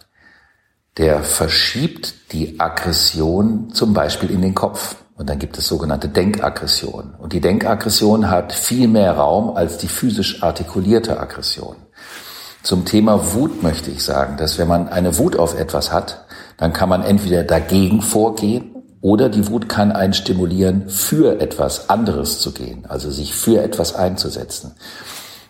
der 0.98 1.24
verschiebt 1.24 2.34
die 2.34 2.60
Aggression 2.60 3.70
zum 3.74 3.94
Beispiel 3.94 4.32
in 4.32 4.42
den 4.42 4.54
Kopf. 4.54 4.96
Und 5.20 5.30
dann 5.30 5.38
gibt 5.38 5.58
es 5.58 5.68
sogenannte 5.68 6.08
Denkaggression. 6.08 7.14
Und 7.20 7.34
die 7.34 7.42
Denkaggression 7.42 8.30
hat 8.30 8.54
viel 8.54 8.88
mehr 8.88 9.18
Raum 9.18 9.50
als 9.50 9.78
die 9.78 9.90
physisch 9.90 10.42
artikulierte 10.42 11.20
Aggression. 11.20 11.76
Zum 12.64 12.86
Thema 12.86 13.34
Wut 13.34 13.62
möchte 13.62 13.92
ich 13.92 14.02
sagen, 14.02 14.38
dass 14.38 14.58
wenn 14.58 14.70
man 14.70 14.88
eine 14.88 15.18
Wut 15.18 15.36
auf 15.36 15.60
etwas 15.60 15.92
hat, 15.92 16.24
dann 16.56 16.72
kann 16.72 16.88
man 16.88 17.04
entweder 17.04 17.44
dagegen 17.44 18.02
vorgehen 18.02 18.74
oder 19.02 19.28
die 19.28 19.50
Wut 19.50 19.68
kann 19.68 19.92
einen 19.92 20.14
stimulieren, 20.14 20.88
für 20.88 21.42
etwas 21.42 21.90
anderes 21.90 22.40
zu 22.40 22.54
gehen, 22.54 22.86
also 22.88 23.12
sich 23.12 23.34
für 23.34 23.62
etwas 23.62 23.96
einzusetzen. 23.96 24.72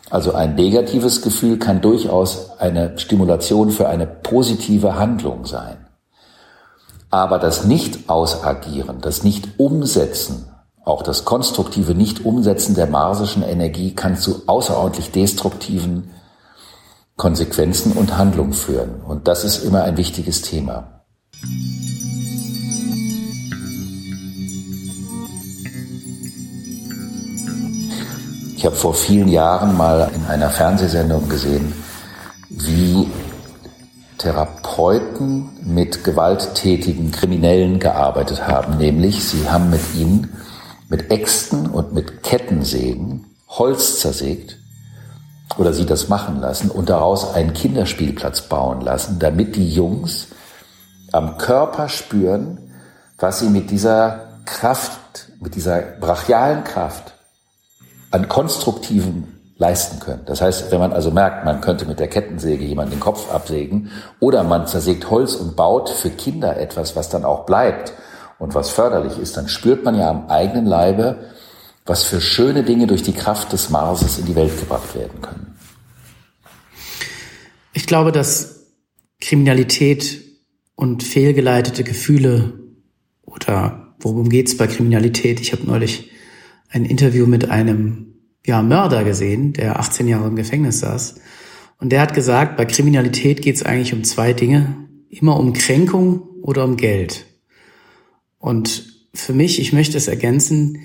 Also 0.10 0.34
ein 0.34 0.56
negatives 0.56 1.22
Gefühl 1.22 1.60
kann 1.60 1.80
durchaus 1.80 2.58
eine 2.58 2.98
Stimulation 2.98 3.70
für 3.70 3.88
eine 3.88 4.08
positive 4.08 4.96
Handlung 4.96 5.46
sein. 5.46 5.78
Aber 7.10 7.40
das 7.40 7.66
Nicht-Ausagieren, 7.66 9.02
das 9.02 9.24
Nicht-Umsetzen, 9.24 10.46
auch 10.86 11.02
das 11.02 11.26
konstruktive 11.26 11.96
Nicht-Umsetzen 11.96 12.76
der 12.76 12.88
marsischen 12.88 13.44
Energie 13.44 13.96
kann 13.96 14.18
zu 14.18 14.44
außerordentlich 14.48 15.12
destruktiven 15.12 16.12
Konsequenzen 17.16 17.94
und 17.94 18.18
Handlungen 18.18 18.54
führen. 18.54 19.02
Und 19.08 19.28
das 19.28 19.44
ist 19.44 19.64
immer 19.64 19.84
ein 19.84 19.98
wichtiges 19.98 20.42
Thema. 20.42 21.02
Ich 28.56 28.66
habe 28.66 28.76
vor 28.76 28.94
vielen 28.94 29.30
Jahren 29.30 29.76
mal 29.78 30.12
in 30.14 30.26
einer 30.26 30.50
Fernsehsendung 30.50 31.30
gesehen, 31.30 31.74
wie 32.50 33.08
Therapeuten 34.20 35.50
mit 35.64 36.04
gewalttätigen 36.04 37.12
Kriminellen 37.12 37.80
gearbeitet 37.80 38.48
haben, 38.48 38.78
nämlich 38.78 39.24
sie 39.24 39.50
haben 39.50 39.70
mit 39.70 39.82
ihnen 39.96 40.38
mit 40.90 41.12
Äxten 41.12 41.68
und 41.68 41.94
mit 41.94 42.24
Kettensägen 42.24 43.26
Holz 43.48 44.00
zersägt 44.00 44.58
oder 45.58 45.74
sie 45.74 45.86
das 45.86 46.10
machen 46.10 46.40
lassen 46.42 46.70
und 46.70 46.90
daraus 46.90 47.34
einen 47.34 47.54
Kinderspielplatz 47.54 48.44
bauen 48.44 48.82
lassen, 48.82 49.20
damit 49.20 49.56
die 49.56 49.72
Jungs 49.72 50.28
am 51.12 51.38
Körper 51.38 51.90
spüren, 51.90 52.72
was 53.18 53.40
sie 53.40 53.50
mit 53.50 53.72
dieser 53.72 54.28
Kraft, 54.46 55.32
mit 55.40 55.56
dieser 55.56 55.82
brachialen 55.82 56.64
Kraft 56.64 57.14
an 58.12 58.28
konstruktiven 58.28 59.39
leisten 59.60 60.00
können. 60.00 60.24
Das 60.26 60.42
heißt, 60.42 60.72
wenn 60.72 60.80
man 60.80 60.94
also 60.94 61.12
merkt, 61.12 61.46
man 61.46 61.60
könnte 61.62 61.86
mit 61.86 62.00
der 62.00 62.08
Kettensäge 62.08 62.64
jemanden 62.64 62.92
den 62.92 63.02
Kopf 63.02 63.32
absägen 63.32 63.92
oder 64.20 64.44
man 64.44 64.66
zersägt 64.66 65.10
Holz 65.12 65.36
und 65.36 65.56
baut 65.56 65.90
für 65.90 66.10
Kinder 66.10 66.58
etwas, 66.58 66.96
was 66.96 67.10
dann 67.10 67.26
auch 67.26 67.46
bleibt 67.46 67.94
und 68.40 68.56
was 68.56 68.70
förderlich 68.70 69.20
ist, 69.20 69.36
dann 69.36 69.50
spürt 69.50 69.84
man 69.84 69.96
ja 69.96 70.10
am 70.10 70.30
eigenen 70.30 70.66
Leibe, 70.66 71.18
was 71.86 72.04
für 72.04 72.22
schöne 72.22 72.64
Dinge 72.64 72.88
durch 72.88 73.04
die 73.04 73.14
Kraft 73.14 73.52
des 73.52 73.70
Marses 73.70 74.18
in 74.18 74.26
die 74.26 74.36
Welt 74.36 74.58
gebracht 74.58 74.96
werden 74.96 75.22
können. 75.22 75.58
Ich 77.74 77.86
glaube, 77.86 78.14
dass 78.14 78.66
Kriminalität 79.20 80.22
und 80.76 81.04
fehlgeleitete 81.04 81.84
Gefühle 81.84 82.54
oder 83.26 83.94
worum 84.00 84.30
geht's 84.30 84.56
bei 84.56 84.68
Kriminalität? 84.68 85.42
Ich 85.42 85.52
habe 85.52 85.66
neulich 85.66 86.12
ein 86.70 86.86
Interview 86.86 87.26
mit 87.26 87.50
einem 87.50 88.09
ja, 88.50 88.64
Mörder 88.64 89.04
gesehen, 89.04 89.54
der 89.54 89.80
18 89.80 90.08
Jahre 90.08 90.28
im 90.28 90.36
Gefängnis 90.36 90.80
saß. 90.80 91.16
Und 91.78 91.92
der 91.92 92.02
hat 92.02 92.16
gesagt, 92.16 92.58
bei 92.58 92.66
Kriminalität 92.66 93.44
geht 93.44 93.56
es 93.56 93.64
eigentlich 93.64 93.94
um 93.94 94.04
zwei 94.04 94.34
Dinge. 94.34 94.88
Immer 95.10 95.40
um 95.40 95.54
Kränkung 95.54 96.22
oder 96.42 96.66
um 96.66 96.76
Geld. 96.76 97.26
Und 98.40 99.08
für 99.14 99.34
mich, 99.34 99.60
ich 99.60 99.72
möchte 99.72 99.98
es 99.98 100.08
ergänzen, 100.08 100.80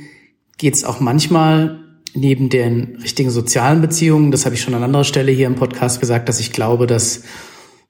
geht 0.59 0.75
es 0.75 0.85
auch 0.85 1.00
manchmal 1.00 1.80
neben 2.14 2.50
den 2.50 2.99
richtigen 3.02 3.30
sozialen 3.30 3.80
Beziehungen, 3.80 4.30
das 4.30 4.44
habe 4.44 4.54
ich 4.54 4.61
schon 4.61 4.75
an 4.75 4.83
anderer 4.83 5.04
Stelle 5.04 5.33
hier 5.33 5.47
im 5.47 5.56
Podcast 5.56 6.00
gesagt, 6.00 6.28
dass 6.28 6.40
ich 6.40 6.52
glaube, 6.52 6.87
dass 6.87 7.23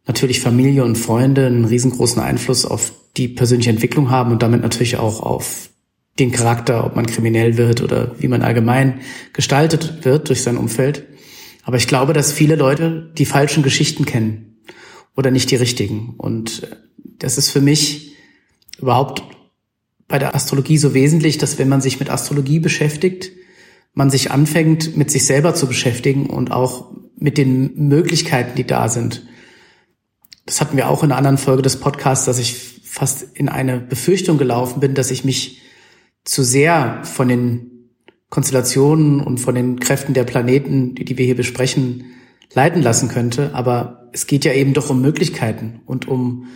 natürlich 0.06 0.40
Familie 0.40 0.84
und 0.84 0.96
Freunde 0.96 1.46
einen 1.46 1.64
riesengroßen 1.64 2.22
Einfluss 2.22 2.64
auf 2.64 2.92
die 3.16 3.28
persönliche 3.28 3.70
Entwicklung 3.70 4.10
haben 4.10 4.30
und 4.30 4.42
damit 4.42 4.62
natürlich 4.62 4.96
auch 4.96 5.20
auf 5.20 5.68
den 6.18 6.30
Charakter, 6.30 6.84
ob 6.84 6.96
man 6.96 7.06
kriminell 7.06 7.56
wird 7.56 7.82
oder 7.82 8.14
wie 8.18 8.28
man 8.28 8.42
allgemein 8.42 9.00
gestaltet 9.32 10.04
wird 10.04 10.28
durch 10.28 10.42
sein 10.42 10.56
Umfeld. 10.56 11.06
Aber 11.64 11.76
ich 11.76 11.88
glaube, 11.88 12.12
dass 12.12 12.32
viele 12.32 12.56
Leute 12.56 13.10
die 13.18 13.24
falschen 13.24 13.62
Geschichten 13.62 14.04
kennen 14.04 14.58
oder 15.16 15.30
nicht 15.30 15.50
die 15.50 15.56
richtigen. 15.56 16.14
Und 16.16 16.68
das 17.18 17.38
ist 17.38 17.50
für 17.50 17.60
mich 17.60 18.14
überhaupt 18.78 19.22
bei 20.06 20.18
der 20.18 20.34
Astrologie 20.34 20.78
so 20.78 20.94
wesentlich, 20.94 21.38
dass 21.38 21.58
wenn 21.58 21.68
man 21.68 21.80
sich 21.80 21.98
mit 21.98 22.10
Astrologie 22.10 22.60
beschäftigt, 22.60 23.32
man 23.94 24.10
sich 24.10 24.30
anfängt, 24.30 24.96
mit 24.96 25.10
sich 25.10 25.24
selber 25.24 25.54
zu 25.54 25.66
beschäftigen 25.66 26.26
und 26.26 26.50
auch 26.50 26.92
mit 27.16 27.38
den 27.38 27.88
Möglichkeiten, 27.88 28.56
die 28.56 28.66
da 28.66 28.88
sind. 28.88 29.26
Das 30.46 30.60
hatten 30.60 30.76
wir 30.76 30.88
auch 30.88 31.02
in 31.02 31.10
einer 31.10 31.18
anderen 31.18 31.38
Folge 31.38 31.62
des 31.62 31.76
Podcasts, 31.80 32.26
dass 32.26 32.38
ich 32.38 32.80
fast 32.82 33.26
in 33.34 33.48
eine 33.48 33.78
Befürchtung 33.78 34.36
gelaufen 34.36 34.80
bin, 34.80 34.94
dass 34.94 35.10
ich 35.10 35.24
mich 35.24 35.62
zu 36.24 36.42
sehr 36.42 37.00
von 37.04 37.28
den 37.28 37.70
Konstellationen 38.30 39.20
und 39.20 39.38
von 39.38 39.54
den 39.54 39.78
Kräften 39.78 40.14
der 40.14 40.24
Planeten, 40.24 40.94
die, 40.94 41.04
die 41.04 41.18
wir 41.18 41.24
hier 41.24 41.36
besprechen, 41.36 42.04
leiten 42.52 42.82
lassen 42.82 43.08
könnte. 43.08 43.54
Aber 43.54 44.08
es 44.12 44.26
geht 44.26 44.44
ja 44.44 44.52
eben 44.52 44.74
doch 44.74 44.90
um 44.90 45.00
Möglichkeiten 45.00 45.80
und 45.86 46.08
um 46.08 46.46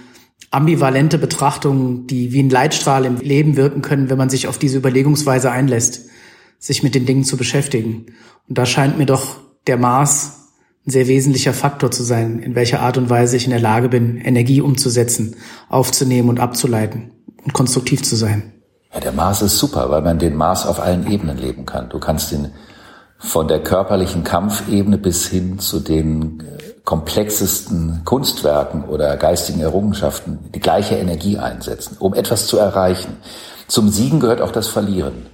ambivalente 0.50 1.18
Betrachtungen, 1.18 2.06
die 2.06 2.32
wie 2.32 2.42
ein 2.42 2.50
Leitstrahl 2.50 3.04
im 3.04 3.18
Leben 3.18 3.56
wirken 3.56 3.82
können, 3.82 4.08
wenn 4.08 4.18
man 4.18 4.30
sich 4.30 4.48
auf 4.48 4.58
diese 4.58 4.78
Überlegungsweise 4.78 5.50
einlässt, 5.50 6.08
sich 6.58 6.82
mit 6.82 6.94
den 6.94 7.06
Dingen 7.06 7.24
zu 7.24 7.36
beschäftigen. 7.36 8.06
Und 8.48 8.58
da 8.58 8.64
scheint 8.64 8.98
mir 8.98 9.06
doch 9.06 9.36
der 9.66 9.76
Mars 9.76 10.48
ein 10.86 10.90
sehr 10.90 11.06
wesentlicher 11.06 11.52
Faktor 11.52 11.90
zu 11.90 12.02
sein, 12.02 12.38
in 12.38 12.54
welcher 12.54 12.80
Art 12.80 12.96
und 12.96 13.10
Weise 13.10 13.36
ich 13.36 13.44
in 13.44 13.50
der 13.50 13.60
Lage 13.60 13.90
bin, 13.90 14.16
Energie 14.16 14.62
umzusetzen, 14.62 15.36
aufzunehmen 15.68 16.30
und 16.30 16.40
abzuleiten 16.40 17.12
und 17.44 17.52
konstruktiv 17.52 18.02
zu 18.02 18.16
sein. 18.16 18.54
Ja, 18.92 19.00
der 19.00 19.12
Mars 19.12 19.42
ist 19.42 19.58
super, 19.58 19.90
weil 19.90 20.02
man 20.02 20.18
den 20.18 20.34
Mars 20.34 20.66
auf 20.66 20.80
allen 20.80 21.10
Ebenen 21.10 21.38
leben 21.38 21.66
kann. 21.66 21.88
Du 21.88 21.98
kannst 21.98 22.32
ihn 22.32 22.52
von 23.18 23.48
der 23.48 23.62
körperlichen 23.62 24.24
Kampfebene 24.24 24.96
bis 24.96 25.26
hin 25.26 25.58
zu 25.58 25.80
den 25.80 26.40
äh, 26.40 26.74
komplexesten 26.84 28.02
Kunstwerken 28.04 28.84
oder 28.84 29.16
geistigen 29.16 29.60
Errungenschaften 29.60 30.38
die 30.54 30.60
gleiche 30.60 30.94
Energie 30.94 31.36
einsetzen, 31.36 31.96
um 31.98 32.14
etwas 32.14 32.46
zu 32.46 32.58
erreichen. 32.58 33.16
Zum 33.66 33.90
Siegen 33.90 34.20
gehört 34.20 34.40
auch 34.40 34.52
das 34.52 34.68
Verlieren. 34.68 35.26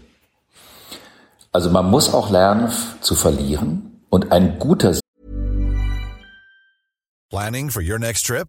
Also 1.52 1.70
man 1.70 1.88
muss 1.88 2.12
auch 2.12 2.30
lernen 2.30 2.72
zu 3.00 3.14
verlieren 3.14 4.00
und 4.08 4.32
ein 4.32 4.58
guter 4.58 4.94
Planning 7.30 7.70
for 7.70 7.82
your 7.82 7.98
next 7.98 8.26
trip? 8.26 8.48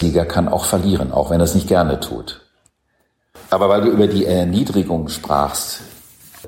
Sieger 0.00 0.24
kann 0.24 0.48
auch 0.48 0.64
verlieren, 0.64 1.12
auch 1.12 1.30
wenn 1.30 1.40
er 1.40 1.44
es 1.44 1.54
nicht 1.54 1.68
gerne 1.68 2.00
tut. 2.00 2.40
Aber 3.50 3.68
weil 3.68 3.82
du 3.82 3.88
über 3.88 4.06
die 4.06 4.26
Erniedrigung 4.26 5.08
sprachst, 5.08 5.82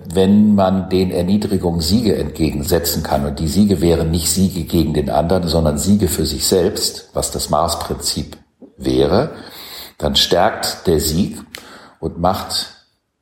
wenn 0.05 0.55
man 0.55 0.89
den 0.89 1.11
Erniedrigungen 1.11 1.81
Siege 1.81 2.17
entgegensetzen 2.17 3.03
kann, 3.03 3.27
und 3.27 3.39
die 3.39 3.49
Siege 3.49 3.81
wären 3.81 4.11
nicht 4.11 4.31
Siege 4.31 4.65
gegen 4.65 4.95
den 4.95 5.11
anderen, 5.11 5.47
sondern 5.49 5.79
Siege 5.79 6.09
für 6.09 6.25
sich 6.25 6.47
selbst, 6.47 7.11
was 7.13 7.31
das 7.31 7.51
Mars-Prinzip 7.51 8.37
wäre, 8.77 9.33
dann 9.99 10.17
stärkt 10.17 10.87
der 10.87 11.01
Sieg 11.01 11.39
und 12.01 12.19
macht 12.19 12.71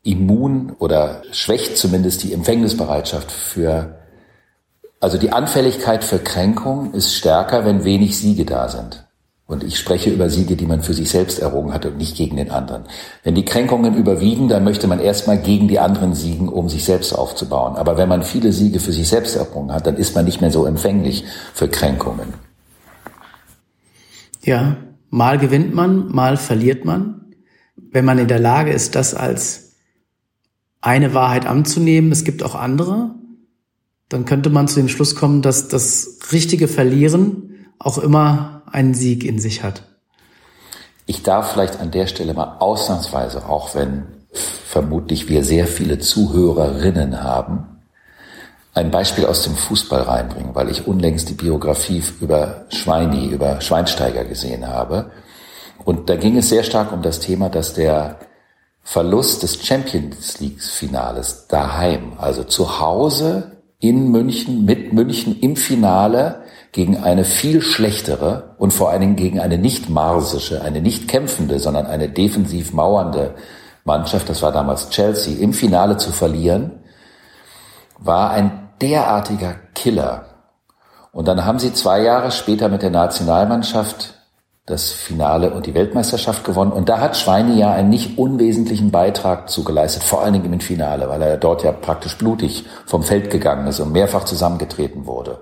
immun 0.02 0.74
oder 0.78 1.22
schwächt 1.32 1.76
zumindest 1.76 2.22
die 2.22 2.32
Empfängnisbereitschaft 2.32 3.30
für, 3.30 3.98
also 5.00 5.18
die 5.18 5.32
Anfälligkeit 5.32 6.04
für 6.04 6.18
Kränkung 6.18 6.94
ist 6.94 7.14
stärker, 7.14 7.64
wenn 7.64 7.84
wenig 7.84 8.18
Siege 8.18 8.46
da 8.46 8.68
sind. 8.68 9.04
Und 9.50 9.64
ich 9.64 9.78
spreche 9.78 10.10
über 10.10 10.30
Siege, 10.30 10.56
die 10.56 10.66
man 10.66 10.80
für 10.80 10.94
sich 10.94 11.10
selbst 11.10 11.40
errungen 11.40 11.74
hat 11.74 11.84
und 11.84 11.98
nicht 11.98 12.16
gegen 12.16 12.36
den 12.36 12.50
anderen. 12.50 12.84
Wenn 13.22 13.34
die 13.34 13.44
Kränkungen 13.44 13.94
überwiegen, 13.94 14.48
dann 14.48 14.64
möchte 14.64 14.86
man 14.86 15.00
erstmal 15.00 15.38
gegen 15.38 15.68
die 15.68 15.78
anderen 15.78 16.14
siegen, 16.14 16.48
um 16.48 16.68
sich 16.68 16.84
selbst 16.84 17.12
aufzubauen. 17.12 17.76
Aber 17.76 17.98
wenn 17.98 18.08
man 18.08 18.22
viele 18.22 18.52
Siege 18.52 18.80
für 18.80 18.92
sich 18.92 19.08
selbst 19.08 19.36
errungen 19.36 19.72
hat, 19.72 19.86
dann 19.86 19.96
ist 19.96 20.14
man 20.14 20.24
nicht 20.24 20.40
mehr 20.40 20.50
so 20.50 20.64
empfänglich 20.64 21.24
für 21.52 21.68
Kränkungen. 21.68 22.34
Ja, 24.42 24.76
mal 25.10 25.36
gewinnt 25.36 25.74
man, 25.74 26.08
mal 26.10 26.36
verliert 26.36 26.84
man 26.84 27.20
wenn 27.92 28.04
man 28.04 28.18
in 28.18 28.28
der 28.28 28.38
Lage 28.38 28.72
ist, 28.72 28.94
das 28.94 29.14
als 29.14 29.72
eine 30.80 31.14
Wahrheit 31.14 31.46
anzunehmen, 31.46 32.12
es 32.12 32.24
gibt 32.24 32.42
auch 32.42 32.54
andere, 32.54 33.14
dann 34.08 34.24
könnte 34.24 34.50
man 34.50 34.68
zu 34.68 34.76
dem 34.76 34.88
Schluss 34.88 35.14
kommen, 35.14 35.42
dass 35.42 35.68
das 35.68 36.18
richtige 36.32 36.68
Verlieren 36.68 37.49
auch 37.80 37.98
immer 37.98 38.62
einen 38.70 38.94
Sieg 38.94 39.24
in 39.24 39.40
sich 39.40 39.64
hat. 39.64 39.82
Ich 41.06 41.24
darf 41.24 41.52
vielleicht 41.52 41.80
an 41.80 41.90
der 41.90 42.06
Stelle 42.06 42.34
mal 42.34 42.58
ausnahmsweise, 42.60 43.48
auch 43.48 43.74
wenn 43.74 44.06
vermutlich 44.32 45.28
wir 45.28 45.42
sehr 45.42 45.66
viele 45.66 45.98
Zuhörerinnen 45.98 47.24
haben, 47.24 47.80
ein 48.74 48.92
Beispiel 48.92 49.26
aus 49.26 49.42
dem 49.42 49.56
Fußball 49.56 50.02
reinbringen, 50.02 50.54
weil 50.54 50.70
ich 50.70 50.86
unlängst 50.86 51.28
die 51.28 51.34
Biografie 51.34 52.04
über 52.20 52.66
Schweini, 52.68 53.26
über 53.26 53.60
Schweinsteiger 53.60 54.24
gesehen 54.24 54.68
habe. 54.68 55.10
Und 55.84 56.08
da 56.08 56.14
ging 56.14 56.36
es 56.36 56.50
sehr 56.50 56.62
stark 56.62 56.92
um 56.92 57.02
das 57.02 57.18
Thema, 57.18 57.48
dass 57.48 57.74
der 57.74 58.20
Verlust 58.84 59.42
des 59.42 59.64
Champions 59.64 60.38
League 60.38 60.62
Finales 60.62 61.46
daheim, 61.48 62.12
also 62.18 62.44
zu 62.44 62.78
Hause 62.78 63.56
in 63.80 64.12
München, 64.12 64.64
mit 64.64 64.92
München 64.92 65.40
im 65.40 65.56
Finale 65.56 66.42
gegen 66.72 66.98
eine 66.98 67.24
viel 67.24 67.62
schlechtere 67.62 68.54
und 68.58 68.72
vor 68.72 68.90
allen 68.90 69.00
Dingen 69.00 69.16
gegen 69.16 69.40
eine 69.40 69.58
nicht 69.58 69.88
marsische, 69.88 70.62
eine 70.62 70.80
nicht 70.80 71.08
kämpfende, 71.08 71.58
sondern 71.58 71.86
eine 71.86 72.08
defensiv 72.08 72.72
mauernde 72.72 73.34
Mannschaft, 73.84 74.28
das 74.28 74.42
war 74.42 74.52
damals 74.52 74.90
Chelsea, 74.90 75.38
im 75.40 75.52
Finale 75.52 75.96
zu 75.96 76.12
verlieren, 76.12 76.80
war 77.98 78.30
ein 78.30 78.68
derartiger 78.80 79.54
Killer. 79.74 80.26
Und 81.12 81.26
dann 81.26 81.44
haben 81.44 81.58
sie 81.58 81.72
zwei 81.72 82.02
Jahre 82.02 82.30
später 82.30 82.68
mit 82.68 82.82
der 82.82 82.90
Nationalmannschaft 82.90 84.14
das 84.66 84.92
Finale 84.92 85.50
und 85.50 85.66
die 85.66 85.74
Weltmeisterschaft 85.74 86.44
gewonnen. 86.44 86.70
Und 86.70 86.88
da 86.88 87.00
hat 87.00 87.16
Schweini 87.16 87.58
ja 87.58 87.72
einen 87.72 87.90
nicht 87.90 88.18
unwesentlichen 88.18 88.92
Beitrag 88.92 89.50
zugeleistet, 89.50 90.04
vor 90.04 90.22
allen 90.22 90.34
Dingen 90.34 90.52
im 90.52 90.60
Finale, 90.60 91.08
weil 91.08 91.20
er 91.22 91.36
dort 91.36 91.64
ja 91.64 91.72
praktisch 91.72 92.16
blutig 92.16 92.64
vom 92.86 93.02
Feld 93.02 93.30
gegangen 93.30 93.66
ist 93.66 93.80
und 93.80 93.90
mehrfach 93.90 94.24
zusammengetreten 94.24 95.06
wurde. 95.06 95.40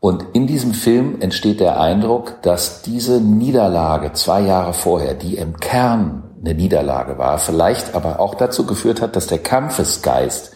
Und 0.00 0.24
in 0.32 0.46
diesem 0.46 0.72
Film 0.72 1.20
entsteht 1.20 1.60
der 1.60 1.78
Eindruck, 1.78 2.40
dass 2.42 2.80
diese 2.80 3.20
Niederlage 3.20 4.14
zwei 4.14 4.40
Jahre 4.40 4.72
vorher, 4.72 5.12
die 5.12 5.36
im 5.36 5.60
Kern 5.60 6.24
eine 6.40 6.54
Niederlage 6.54 7.18
war, 7.18 7.38
vielleicht 7.38 7.94
aber 7.94 8.18
auch 8.18 8.34
dazu 8.34 8.64
geführt 8.64 9.02
hat, 9.02 9.14
dass 9.14 9.26
der 9.26 9.40
Kampfesgeist, 9.40 10.52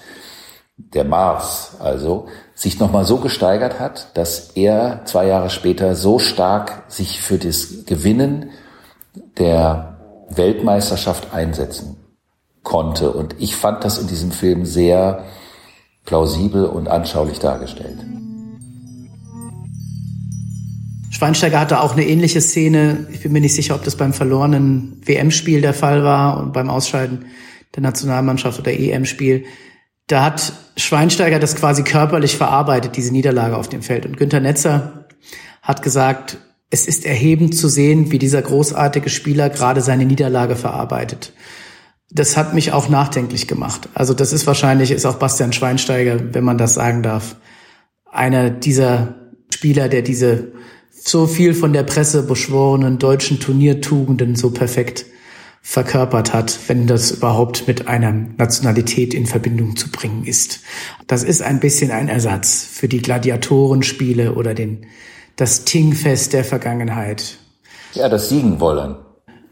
der 0.77 1.05
Mars 1.05 1.77
also, 1.79 2.27
sich 2.55 2.81
nochmal 2.81 3.05
so 3.05 3.19
gesteigert 3.19 3.79
hat, 3.79 4.17
dass 4.17 4.53
er 4.55 5.03
zwei 5.05 5.27
Jahre 5.27 5.51
später 5.51 5.95
so 5.95 6.19
stark 6.19 6.85
sich 6.89 7.21
für 7.21 7.37
das 7.37 7.85
Gewinnen 7.85 8.51
der 9.39 9.99
Weltmeisterschaft 10.31 11.35
einsetzen 11.35 11.97
konnte. 12.63 13.13
Und 13.13 13.37
ich 13.39 13.57
fand 13.57 13.85
das 13.85 13.99
in 13.99 14.07
diesem 14.07 14.33
Film 14.33 14.65
sehr 14.65 15.25
plausibel 16.07 16.65
und 16.65 16.89
anschaulich 16.89 17.39
dargestellt. 17.39 17.99
Schweinsteiger 21.25 21.61
hatte 21.61 21.81
auch 21.81 21.93
eine 21.93 22.07
ähnliche 22.07 22.41
Szene. 22.41 23.07
Ich 23.13 23.23
bin 23.23 23.33
mir 23.33 23.41
nicht 23.41 23.55
sicher, 23.55 23.75
ob 23.75 23.85
das 23.85 23.97
beim 23.97 24.13
verlorenen 24.13 25.01
WM-Spiel 25.05 25.61
der 25.61 25.75
Fall 25.75 26.05
war 26.05 26.39
und 26.39 26.53
beim 26.53 26.71
Ausscheiden 26.71 27.27
der 27.75 27.83
Nationalmannschaft 27.83 28.59
oder 28.59 28.73
EM-Spiel 28.73 29.45
da 30.07 30.25
hat 30.25 30.53
Schweinsteiger 30.77 31.39
das 31.39 31.57
quasi 31.57 31.83
körperlich 31.83 32.37
verarbeitet, 32.37 32.97
diese 32.97 33.13
Niederlage 33.13 33.57
auf 33.57 33.69
dem 33.69 33.83
Feld. 33.83 34.05
Und 34.07 34.17
Günter 34.17 34.41
Netzer 34.41 35.07
hat 35.63 35.83
gesagt, 35.83 36.39
es 36.71 36.87
ist 36.87 37.07
erhebend 37.07 37.57
zu 37.57 37.69
sehen, 37.69 38.11
wie 38.11 38.19
dieser 38.19 38.43
großartige 38.43 39.09
Spieler 39.09 39.49
gerade 39.49 39.81
seine 39.81 40.05
Niederlage 40.05 40.57
verarbeitet. 40.57 41.33
Das 42.11 42.37
hat 42.37 42.55
mich 42.55 42.73
auch 42.73 42.89
nachdenklich 42.89 43.49
gemacht. 43.49 43.89
Also 43.95 44.13
das 44.15 44.33
ist 44.33 44.47
wahrscheinlich, 44.47 44.91
ist 44.91 45.07
auch 45.07 45.17
Bastian 45.17 45.53
Schweinsteiger, 45.53 46.35
wenn 46.35 46.45
man 46.45 46.59
das 46.59 46.75
sagen 46.75 47.03
darf, 47.03 47.37
einer 48.11 48.51
dieser 48.51 49.15
Spieler, 49.51 49.89
der 49.89 50.03
diese 50.03 50.53
so 51.05 51.27
viel 51.27 51.55
von 51.55 51.73
der 51.73 51.83
Presse 51.83 52.23
beschworenen 52.23 52.99
deutschen 52.99 53.39
Turniertugenden 53.39 54.37
so 54.37 54.51
perfekt 54.51 55.05
verkörpert 55.61 56.33
hat, 56.33 56.59
wenn 56.67 56.87
das 56.87 57.11
überhaupt 57.11 57.67
mit 57.67 57.89
einer 57.89 58.13
Nationalität 58.13 59.15
in 59.15 59.27
Verbindung 59.27 59.77
zu 59.77 59.91
bringen 59.91 60.25
ist. 60.25 60.61
Das 61.07 61.23
ist 61.23 61.43
ein 61.43 61.61
bisschen 61.61 61.91
ein 61.91 62.09
Ersatz 62.09 62.65
für 62.65 62.89
die 62.89 63.01
Gladiatorenspiele 63.01 64.35
oder 64.35 64.55
den, 64.55 64.87
das 65.37 65.65
Tingfest 65.65 66.33
der 66.33 66.45
Vergangenheit. 66.45 67.39
Ja, 67.93 68.09
das 68.09 68.29
Siegen 68.29 68.61
wollen. 68.61 68.97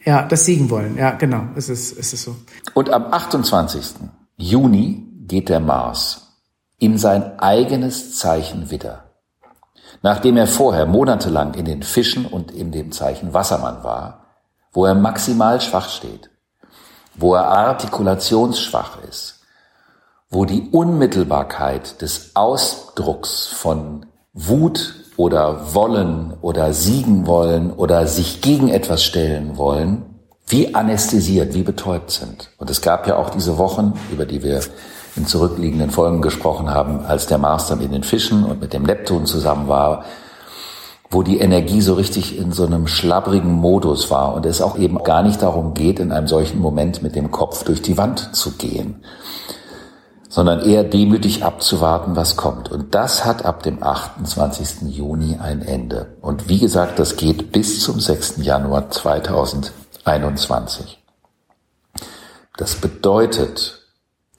Ja, 0.05 0.23
das 0.27 0.47
Siegen 0.47 0.71
wollen. 0.71 0.97
Ja, 0.97 1.13
genau. 1.13 1.49
Es 1.55 1.69
ist, 1.69 1.99
es 1.99 2.13
ist 2.13 2.25
so. 2.25 2.37
Und 2.75 2.91
am 2.91 3.13
28. 3.13 3.95
Juni 4.37 5.07
geht 5.29 5.49
der 5.49 5.61
Mars 5.61 6.41
in 6.79 6.99
sein 6.99 7.39
eigenes 7.39 8.17
Zeichen 8.17 8.71
Widder. 8.71 9.12
Nachdem 10.01 10.37
er 10.37 10.47
vorher 10.47 10.87
monatelang 10.87 11.55
in 11.55 11.65
den 11.67 11.83
Fischen 11.83 12.25
und 12.25 12.51
in 12.51 12.73
dem 12.73 12.93
Zeichen 12.93 13.35
Wassermann 13.35 13.85
war, 13.85 14.25
wo 14.73 14.87
er 14.87 14.95
maximal 14.95 15.61
schwach 15.61 15.89
steht, 15.89 16.31
wo 17.15 17.35
er 17.35 17.49
artikulationsschwach 17.49 18.99
ist, 19.09 19.41
wo 20.31 20.47
die 20.47 20.71
Unmittelbarkeit 20.71 22.01
des 22.01 22.31
Ausdrucks 22.35 23.49
von 23.49 24.07
Wut 24.33 24.95
oder 25.17 25.75
Wollen 25.75 26.33
oder 26.41 26.73
siegen 26.73 27.27
wollen 27.27 27.71
oder 27.71 28.07
sich 28.07 28.41
gegen 28.41 28.69
etwas 28.69 29.05
stellen 29.05 29.59
wollen, 29.59 30.07
wie 30.47 30.75
anästhesiert, 30.75 31.55
wie 31.55 31.63
betäubt 31.63 32.11
sind. 32.11 32.51
Und 32.57 32.71
es 32.71 32.81
gab 32.81 33.07
ja 33.07 33.17
auch 33.17 33.31
diese 33.31 33.59
Wochen, 33.59 33.93
über 34.11 34.25
die 34.25 34.43
wir 34.43 34.61
in 35.17 35.27
zurückliegenden 35.27 35.91
Folgen 35.91 36.23
gesprochen 36.23 36.71
haben, 36.71 37.05
als 37.05 37.27
der 37.27 37.39
Mars 37.39 37.69
dann 37.69 37.81
in 37.81 37.93
den 37.93 38.03
Fischen 38.03 38.45
und 38.45 38.61
mit 38.61 38.73
dem 38.73 38.85
Neptun 38.85 39.27
zusammen 39.27 39.69
war, 39.69 40.05
wo 41.13 41.23
die 41.23 41.39
Energie 41.39 41.83
so 41.83 41.95
richtig 41.95 42.39
in 42.39 42.53
so 42.53 42.65
einem 42.65 42.87
schlabbrigen 42.87 43.53
Modus 43.53 44.11
war 44.11 44.35
und 44.35 44.47
es 44.47 44.63
auch 44.63 44.79
eben 44.79 45.05
gar 45.05 45.23
nicht 45.23 45.43
darum 45.43 45.75
geht, 45.75 46.01
in 46.01 46.11
einem 46.11 46.27
solchen 46.27 46.59
Moment 46.59 47.03
mit 47.03 47.15
dem 47.15 47.31
Kopf 47.31 47.65
durch 47.65 47.83
die 47.83 47.99
Wand 47.99 48.35
zu 48.35 48.53
gehen, 48.53 49.05
sondern 50.31 50.61
eher 50.61 50.85
demütig 50.85 51.45
abzuwarten, 51.45 52.17
was 52.17 52.39
kommt. 52.39 52.71
Und 52.71 52.95
das 52.95 53.27
hat 53.27 53.45
ab 53.45 53.63
dem 53.63 53.83
28. 53.83 54.89
Juni 54.89 55.37
ein 55.37 55.61
Ende. 55.61 56.17
Und 56.23 56.49
wie 56.49 56.59
gesagt, 56.59 56.99
das 56.99 57.17
geht 57.17 57.53
bis 57.53 57.83
zum 57.83 58.01
6. 58.01 58.37
Januar 58.39 58.89
2021. 58.89 60.99
Das 62.57 62.77
bedeutet, 62.77 63.82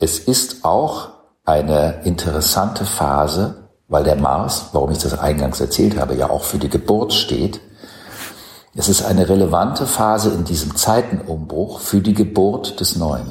es 0.03 0.19
ist 0.19 0.65
auch 0.65 1.11
eine 1.45 2.01
interessante 2.03 2.83
Phase, 2.83 3.69
weil 3.87 4.03
der 4.03 4.17
Mars, 4.17 4.65
warum 4.73 4.91
ich 4.91 4.97
das 4.97 5.17
eingangs 5.17 5.61
erzählt 5.61 5.97
habe, 5.97 6.13
ja 6.15 6.29
auch 6.29 6.43
für 6.43 6.57
die 6.57 6.67
Geburt 6.67 7.13
steht. 7.13 7.61
Es 8.75 8.89
ist 8.89 9.01
eine 9.03 9.29
relevante 9.29 9.85
Phase 9.85 10.31
in 10.31 10.43
diesem 10.43 10.75
Zeitenumbruch 10.75 11.79
für 11.79 12.01
die 12.01 12.13
Geburt 12.13 12.81
des 12.81 12.97
Neuen. 12.97 13.27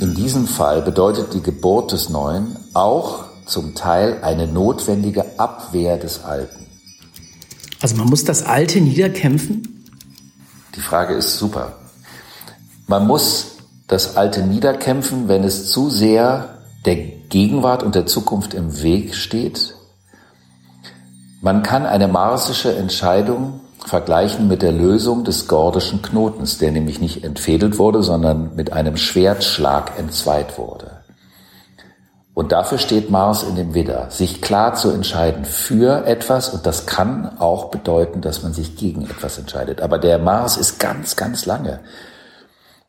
In 0.00 0.14
diesem 0.14 0.46
Fall 0.46 0.80
bedeutet 0.80 1.34
die 1.34 1.42
Geburt 1.42 1.92
des 1.92 2.08
Neuen 2.08 2.56
auch 2.72 3.24
zum 3.44 3.74
Teil 3.74 4.20
eine 4.22 4.46
notwendige 4.46 5.38
Abwehr 5.38 5.98
des 5.98 6.24
Alten. 6.24 6.64
Also 7.82 7.96
man 7.96 8.08
muss 8.08 8.24
das 8.24 8.44
Alte 8.44 8.80
niederkämpfen? 8.80 9.81
Die 10.74 10.80
Frage 10.80 11.14
ist 11.14 11.38
super. 11.38 11.72
Man 12.86 13.06
muss 13.06 13.56
das 13.86 14.16
Alte 14.16 14.42
niederkämpfen, 14.42 15.28
wenn 15.28 15.44
es 15.44 15.70
zu 15.70 15.90
sehr 15.90 16.58
der 16.84 16.96
Gegenwart 16.96 17.82
und 17.82 17.94
der 17.94 18.06
Zukunft 18.06 18.54
im 18.54 18.82
Weg 18.82 19.14
steht. 19.14 19.74
Man 21.40 21.62
kann 21.62 21.86
eine 21.86 22.08
marsische 22.08 22.74
Entscheidung 22.76 23.60
vergleichen 23.86 24.48
mit 24.48 24.62
der 24.62 24.72
Lösung 24.72 25.24
des 25.24 25.48
gordischen 25.48 26.02
Knotens, 26.02 26.58
der 26.58 26.70
nämlich 26.70 27.00
nicht 27.00 27.24
entfädelt 27.24 27.78
wurde, 27.78 28.02
sondern 28.02 28.54
mit 28.54 28.72
einem 28.72 28.96
Schwertschlag 28.96 29.98
entzweit 29.98 30.56
wurde. 30.56 30.91
Und 32.34 32.52
dafür 32.52 32.78
steht 32.78 33.10
Mars 33.10 33.42
in 33.42 33.56
dem 33.56 33.74
Widder, 33.74 34.10
sich 34.10 34.40
klar 34.40 34.74
zu 34.74 34.90
entscheiden 34.90 35.44
für 35.44 36.06
etwas 36.06 36.48
und 36.48 36.64
das 36.64 36.86
kann 36.86 37.38
auch 37.38 37.66
bedeuten, 37.66 38.22
dass 38.22 38.42
man 38.42 38.54
sich 38.54 38.76
gegen 38.76 39.02
etwas 39.02 39.38
entscheidet. 39.38 39.82
Aber 39.82 39.98
der 39.98 40.18
Mars 40.18 40.56
ist 40.56 40.78
ganz, 40.78 41.16
ganz 41.16 41.44
lange 41.44 41.80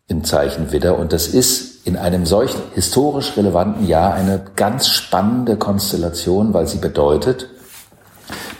im 0.07 0.23
Zeichen 0.23 0.71
Widder. 0.71 0.97
Und 0.97 1.11
das 1.11 1.27
ist 1.27 1.85
in 1.85 1.97
einem 1.97 2.25
solchen 2.25 2.61
historisch 2.73 3.35
relevanten 3.35 3.85
Jahr 3.85 4.13
eine 4.13 4.41
ganz 4.55 4.87
spannende 4.87 5.57
Konstellation, 5.57 6.53
weil 6.53 6.67
sie 6.67 6.77
bedeutet, 6.77 7.49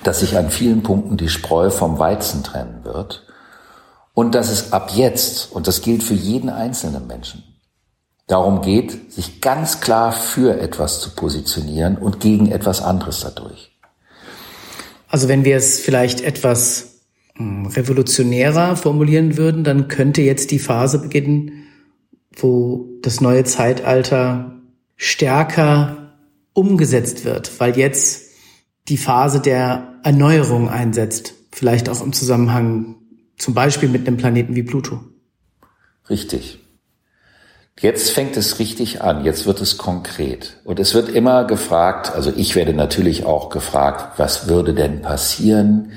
dass 0.03 0.19
sich 0.19 0.37
an 0.37 0.49
vielen 0.49 0.83
Punkten 0.83 1.15
die 1.15 1.29
Spreu 1.29 1.69
vom 1.69 1.97
Weizen 1.99 2.43
trennen 2.43 2.83
wird 2.83 3.25
und 4.13 4.35
dass 4.35 4.49
es 4.49 4.73
ab 4.73 4.91
jetzt, 4.93 5.51
und 5.53 5.67
das 5.67 5.81
gilt 5.81 6.03
für 6.03 6.13
jeden 6.13 6.49
einzelnen 6.49 7.07
Menschen, 7.07 7.43
darum 8.27 8.61
geht, 8.61 9.11
sich 9.11 9.41
ganz 9.41 9.81
klar 9.81 10.11
für 10.11 10.59
etwas 10.59 10.99
zu 11.01 11.11
positionieren 11.11 11.97
und 11.97 12.19
gegen 12.19 12.51
etwas 12.51 12.81
anderes 12.81 13.21
dadurch. 13.21 13.71
Also 15.07 15.27
wenn 15.27 15.45
wir 15.45 15.57
es 15.57 15.79
vielleicht 15.79 16.21
etwas 16.21 17.01
hm, 17.35 17.67
revolutionärer 17.67 18.75
formulieren 18.75 19.37
würden, 19.37 19.63
dann 19.63 19.87
könnte 19.87 20.21
jetzt 20.21 20.51
die 20.51 20.59
Phase 20.59 20.99
beginnen, 20.99 21.67
wo 22.35 22.89
das 23.01 23.21
neue 23.21 23.43
Zeitalter 23.43 24.61
stärker 24.95 26.13
umgesetzt 26.53 27.25
wird, 27.25 27.59
weil 27.59 27.77
jetzt 27.77 28.31
die 28.87 28.97
Phase 28.97 29.39
der 29.39 29.99
Erneuerung 30.03 30.69
einsetzt, 30.69 31.33
vielleicht 31.51 31.89
auch 31.89 32.01
im 32.01 32.13
Zusammenhang 32.13 32.95
zum 33.37 33.53
Beispiel 33.53 33.89
mit 33.89 34.07
einem 34.07 34.17
Planeten 34.17 34.55
wie 34.55 34.63
Pluto. 34.63 34.99
Richtig. 36.09 36.62
Jetzt 37.79 38.11
fängt 38.11 38.37
es 38.37 38.59
richtig 38.59 39.01
an, 39.01 39.25
jetzt 39.25 39.45
wird 39.45 39.59
es 39.59 39.77
konkret. 39.77 40.57
Und 40.63 40.79
es 40.79 40.93
wird 40.93 41.09
immer 41.09 41.45
gefragt, 41.45 42.13
also 42.13 42.31
ich 42.35 42.55
werde 42.55 42.73
natürlich 42.73 43.25
auch 43.25 43.49
gefragt, 43.49 44.19
was 44.19 44.47
würde 44.47 44.73
denn 44.73 45.01
passieren, 45.01 45.91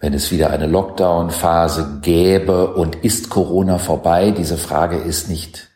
wenn 0.00 0.14
es 0.14 0.32
wieder 0.32 0.50
eine 0.50 0.66
Lockdown-Phase 0.66 1.98
gäbe 2.00 2.74
und 2.74 2.96
ist 2.96 3.28
Corona 3.30 3.78
vorbei? 3.78 4.30
Diese 4.30 4.56
Frage 4.56 4.96
ist 4.96 5.28
nicht 5.28 5.68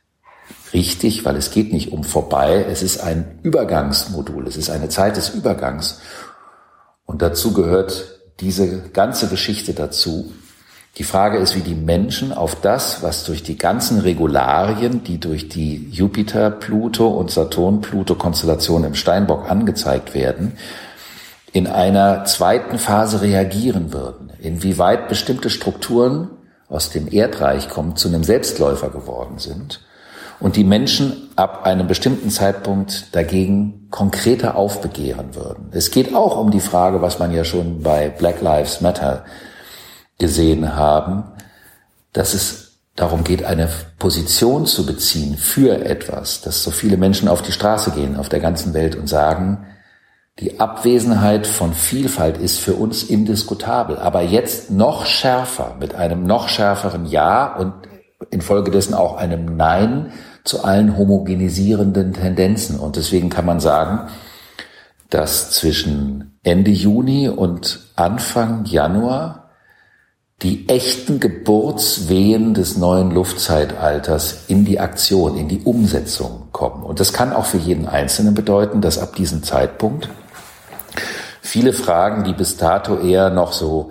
richtig, 0.72 1.25
weil 1.25 1.37
es 1.37 1.51
geht 1.51 1.72
nicht 1.72 1.92
um 1.92 2.03
vorbei. 2.03 2.66
Es 2.68 2.83
ist 2.83 3.01
ein 3.01 3.38
Übergangsmodul. 3.42 4.49
Es 4.49 4.57
ist 4.57 4.70
eine 4.70 4.88
Zeit 4.88 5.16
des 5.16 5.29
Übergangs. 5.29 6.01
Und 7.05 7.22
dazu 7.22 7.53
gehört 7.53 8.20
diese 8.40 8.88
ganze 8.90 9.29
Geschichte 9.29 9.75
dazu. 9.75 10.33
Die 10.99 11.05
Frage 11.05 11.37
ist, 11.37 11.55
wie 11.55 11.61
die 11.61 11.75
Menschen 11.75 12.33
auf 12.33 12.55
das, 12.55 13.03
was 13.03 13.25
durch 13.25 13.43
die 13.43 13.59
ganzen 13.59 14.01
Regularien, 14.01 15.05
die 15.05 15.19
durch 15.21 15.49
die 15.49 15.91
Jupiter, 15.91 16.51
Pluto 16.51 17.09
und 17.09 17.31
Saturn, 17.31 17.83
Pluto-Konstellation 17.83 18.83
im 18.85 18.95
Steinbock 18.95 19.51
angezeigt 19.51 20.15
werden, 20.15 20.57
in 21.53 21.67
einer 21.67 22.25
zweiten 22.25 22.79
Phase 22.79 23.21
reagieren 23.21 23.93
würden, 23.93 24.33
inwieweit 24.41 25.09
bestimmte 25.09 25.51
Strukturen 25.51 26.31
aus 26.69 26.91
dem 26.91 27.13
Erdreich 27.13 27.69
kommen, 27.69 27.97
zu 27.97 28.09
einem 28.09 28.25
Selbstläufer 28.25 28.89
geworden 28.89 29.39
sind 29.39 29.83
und 30.41 30.57
die 30.57 30.65
Menschen 30.65 31.29
ab 31.37 31.65
einem 31.67 31.87
bestimmten 31.87 32.31
Zeitpunkt 32.31 33.15
dagegen 33.15 33.89
konkreter 33.91 34.57
aufbegehren 34.57 35.35
würden. 35.35 35.69
Es 35.73 35.91
geht 35.91 36.15
auch 36.15 36.39
um 36.39 36.51
die 36.51 36.61
Frage, 36.61 37.03
was 37.03 37.19
man 37.19 37.33
ja 37.33 37.45
schon 37.45 37.83
bei 37.83 38.09
Black 38.09 38.41
Lives 38.41 38.81
Matter 38.81 39.25
gesehen 40.19 40.75
haben, 40.75 41.25
dass 42.13 42.35
es 42.35 42.79
darum 42.95 43.25
geht, 43.25 43.45
eine 43.45 43.69
Position 43.99 44.67
zu 44.67 44.87
beziehen 44.87 45.37
für 45.37 45.85
etwas, 45.85 46.41
dass 46.41 46.63
so 46.63 46.71
viele 46.71 46.97
Menschen 46.97 47.29
auf 47.29 47.43
die 47.43 47.53
Straße 47.53 47.91
gehen 47.91 48.17
auf 48.17 48.29
der 48.29 48.41
ganzen 48.41 48.73
Welt 48.75 48.97
und 48.97 49.09
sagen, 49.09 49.67
die 50.39 50.61
Abwesenheit 50.61 51.47
von 51.47 51.73
Vielfalt 51.73 52.37
ist 52.37 52.59
für 52.59 52.75
uns 52.75 53.03
indiskutabel, 53.03 53.99
aber 53.99 54.23
jetzt 54.23 54.71
noch 54.71 55.07
schärfer, 55.07 55.77
mit 55.81 55.95
einem 55.95 56.25
noch 56.25 56.49
schärferen 56.49 57.07
Ja 57.07 57.57
und 57.57 57.73
infolgedessen 58.31 58.95
auch 58.95 59.17
einem 59.17 59.57
Nein 59.57 60.13
zu 60.45 60.63
allen 60.63 60.97
homogenisierenden 60.97 62.13
Tendenzen. 62.13 62.79
Und 62.79 62.97
deswegen 62.97 63.31
kann 63.31 63.47
man 63.47 63.61
sagen, 63.61 64.09
dass 65.09 65.53
zwischen 65.53 66.39
Ende 66.43 66.71
Juni 66.71 67.29
und 67.29 67.81
Anfang 67.97 68.65
Januar 68.65 69.46
die 70.42 70.68
echten 70.68 71.18
Geburtswehen 71.18 72.53
des 72.53 72.77
neuen 72.77 73.11
Luftzeitalters 73.11 74.44
in 74.49 74.66
die 74.66 74.79
Aktion, 74.79 75.37
in 75.37 75.49
die 75.49 75.62
Umsetzung 75.62 76.49
kommen. 76.53 76.83
Und 76.83 77.01
das 77.01 77.14
kann 77.14 77.33
auch 77.33 77.46
für 77.46 77.57
jeden 77.57 77.88
Einzelnen 77.88 78.35
bedeuten, 78.35 78.83
dass 78.83 78.99
ab 78.99 79.16
diesem 79.16 79.42
Zeitpunkt 79.42 80.11
viele 81.40 81.72
Fragen, 81.72 82.25
die 82.25 82.35
bis 82.35 82.59
dato 82.59 82.99
eher 82.99 83.31
noch 83.31 83.53
so 83.53 83.90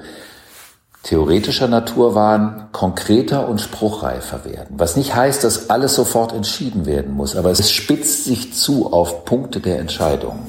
theoretischer 1.01 1.67
Natur 1.67 2.13
waren, 2.13 2.67
konkreter 2.71 3.47
und 3.47 3.59
spruchreifer 3.59 4.45
werden. 4.45 4.75
Was 4.77 4.95
nicht 4.95 5.15
heißt, 5.15 5.43
dass 5.43 5.69
alles 5.71 5.95
sofort 5.95 6.31
entschieden 6.33 6.85
werden 6.85 7.13
muss, 7.13 7.35
aber 7.35 7.51
es 7.51 7.71
spitzt 7.71 8.25
sich 8.25 8.53
zu 8.53 8.91
auf 8.91 9.25
Punkte 9.25 9.59
der 9.59 9.79
Entscheidung. 9.79 10.39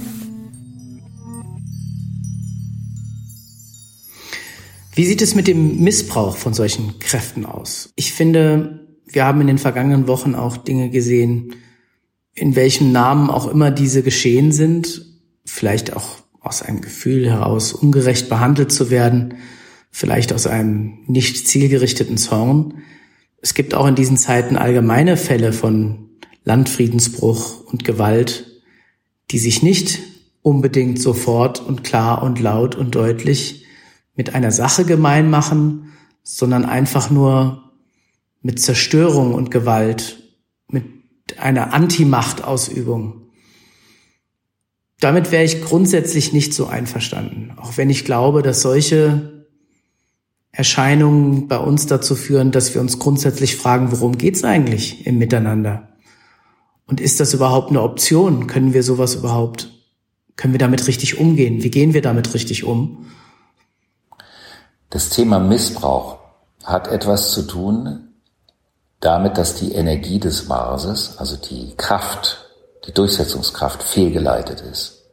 Wie 4.97 5.05
sieht 5.05 5.21
es 5.21 5.35
mit 5.35 5.47
dem 5.47 5.83
Missbrauch 5.83 6.39
von 6.39 6.55
solchen 6.55 6.99
Kräften 7.01 7.45
aus? 7.45 7.93
Ich 7.97 8.15
finde, 8.15 8.89
wir 9.05 9.27
haben 9.27 9.43
in 9.43 9.47
den 9.47 9.59
vergangenen 9.59 10.09
Wochen 10.09 10.35
auch 10.35 10.57
Dinge 10.57 10.89
gesehen, 10.89 11.55
in 12.33 12.57
welchem 12.57 12.93
Namen 12.93 13.29
auch 13.29 13.47
immer 13.47 13.71
diese 13.71 14.03
geschehen 14.03 14.53
sind, 14.53 15.05
vielleicht 15.45 15.95
auch 15.95 16.17
aus 16.41 16.63
einem 16.63 16.81
Gefühl 16.81 17.29
heraus 17.29 17.75
ungerecht 17.75 18.31
behandelt 18.31 18.73
zu 18.73 18.89
werden, 18.89 19.35
vielleicht 19.91 20.33
aus 20.33 20.47
einem 20.47 21.01
nicht 21.07 21.47
zielgerichteten 21.47 22.17
Zorn. 22.17 22.79
Es 23.43 23.53
gibt 23.53 23.75
auch 23.75 23.87
in 23.87 23.97
diesen 23.97 24.17
Zeiten 24.17 24.57
allgemeine 24.57 25.19
Fälle 25.19 25.53
von 25.53 26.09
Landfriedensbruch 26.45 27.65
und 27.67 27.85
Gewalt, 27.85 28.63
die 29.31 29.41
sich 29.41 29.63
nicht 29.63 29.99
unbedingt 30.41 31.03
sofort 31.03 31.61
und 31.61 31.85
klar 31.85 32.23
und 32.23 32.41
laut 32.41 32.77
und 32.77 32.95
deutlich 32.95 33.66
mit 34.17 34.35
einer 34.35 34.51
Sache 34.51 34.85
gemein 34.85 35.31
machen, 35.31 35.93
sondern 36.23 36.65
einfach 36.65 37.11
nur 37.11 37.71
mit 38.43 38.61
Zerstörung 38.61 39.35
und 39.35 39.51
Gewalt, 39.51 40.23
mit 40.69 40.85
einer 41.39 41.73
Anti-Macht-Ausübung. 41.73 43.23
Damit 44.99 45.31
wäre 45.31 45.45
ich 45.45 45.63
grundsätzlich 45.63 46.33
nicht 46.33 46.55
so 46.55 46.67
einverstanden, 46.67 47.53
auch 47.57 47.77
wenn 47.77 47.91
ich 47.91 48.05
glaube, 48.05 48.43
dass 48.43 48.63
solche 48.63 49.45
Erscheinungen 50.53 51.49
bei 51.49 51.59
uns 51.59 51.87
dazu 51.87 52.17
führen, 52.17 52.51
dass 52.51 52.73
wir 52.73 52.81
uns 52.81 52.99
grundsätzlich 52.99 53.57
fragen, 53.57 53.93
worum 53.93 54.17
geht's 54.17 54.43
eigentlich 54.43 55.07
im 55.07 55.19
Miteinander? 55.19 55.97
Und 56.87 57.01
ist 57.01 57.21
das 57.21 57.35
überhaupt 57.35 57.71
eine 57.71 57.83
Option? 57.83 58.47
Können 58.47 58.73
wir 58.73 58.83
sowas 58.83 59.17
überhaupt, 59.17 59.71
können 60.37 60.55
wir 60.55 60.59
damit 60.59 60.87
richtig 60.87 61.19
umgehen? 61.19 61.63
Wie 61.63 61.71
gehen 61.71 61.93
wir 61.93 62.01
damit 62.01 62.33
richtig 62.33 62.65
um? 62.65 63.07
Das 64.91 65.09
Thema 65.09 65.39
Missbrauch 65.39 66.19
hat 66.65 66.89
etwas 66.89 67.33
zu 67.33 67.43
tun 67.43 68.15
damit, 69.01 69.37
dass 69.39 69.55
die 69.55 69.73
Energie 69.73 70.19
des 70.19 70.49
Marses, 70.49 71.19
also 71.19 71.37
die 71.37 71.75
Kraft, 71.77 72.51
die 72.87 72.93
Durchsetzungskraft 72.93 73.83
fehlgeleitet 73.83 74.61
ist. 74.61 75.05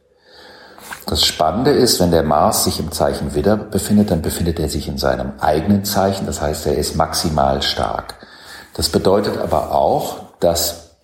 Das 1.06 1.24
Spannende 1.24 1.70
ist, 1.70 2.00
wenn 2.00 2.10
der 2.10 2.22
Mars 2.22 2.64
sich 2.64 2.80
im 2.80 2.90
Zeichen 2.90 3.34
Widder 3.34 3.56
befindet, 3.56 4.10
dann 4.10 4.22
befindet 4.22 4.58
er 4.58 4.68
sich 4.68 4.88
in 4.88 4.96
seinem 4.96 5.32
eigenen 5.38 5.84
Zeichen, 5.84 6.26
das 6.26 6.40
heißt, 6.40 6.66
er 6.66 6.78
ist 6.78 6.96
maximal 6.96 7.60
stark. 7.62 8.14
Das 8.74 8.88
bedeutet 8.88 9.36
aber 9.36 9.72
auch, 9.72 10.38
dass 10.40 10.96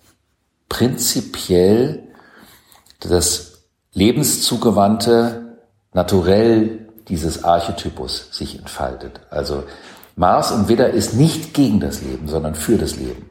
prinzipiell 0.69 2.07
das 2.99 3.63
lebenszugewandte 3.93 5.57
Naturell 5.93 6.87
dieses 7.11 7.43
Archetypus 7.43 8.29
sich 8.31 8.57
entfaltet. 8.57 9.19
Also 9.29 9.65
Mars 10.15 10.51
im 10.51 10.69
Widder 10.69 10.89
ist 10.89 11.13
nicht 11.13 11.53
gegen 11.53 11.81
das 11.81 12.01
Leben, 12.01 12.27
sondern 12.27 12.55
für 12.55 12.77
das 12.77 12.95
Leben. 12.95 13.29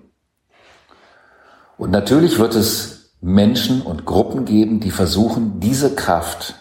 Und 1.78 1.90
natürlich 1.90 2.38
wird 2.38 2.54
es 2.54 3.14
Menschen 3.22 3.80
und 3.80 4.04
Gruppen 4.04 4.44
geben, 4.44 4.80
die 4.80 4.90
versuchen, 4.90 5.60
diese 5.60 5.94
Kraft 5.94 6.54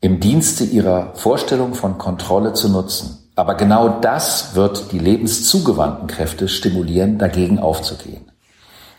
im 0.00 0.18
Dienste 0.18 0.64
ihrer 0.64 1.14
Vorstellung 1.14 1.74
von 1.74 1.98
Kontrolle 1.98 2.52
zu 2.52 2.68
nutzen. 2.68 3.30
Aber 3.36 3.54
genau 3.54 4.00
das 4.00 4.56
wird 4.56 4.90
die 4.90 4.98
lebenszugewandten 4.98 6.08
Kräfte 6.08 6.48
stimulieren, 6.48 7.18
dagegen 7.18 7.60
aufzugehen. 7.60 8.32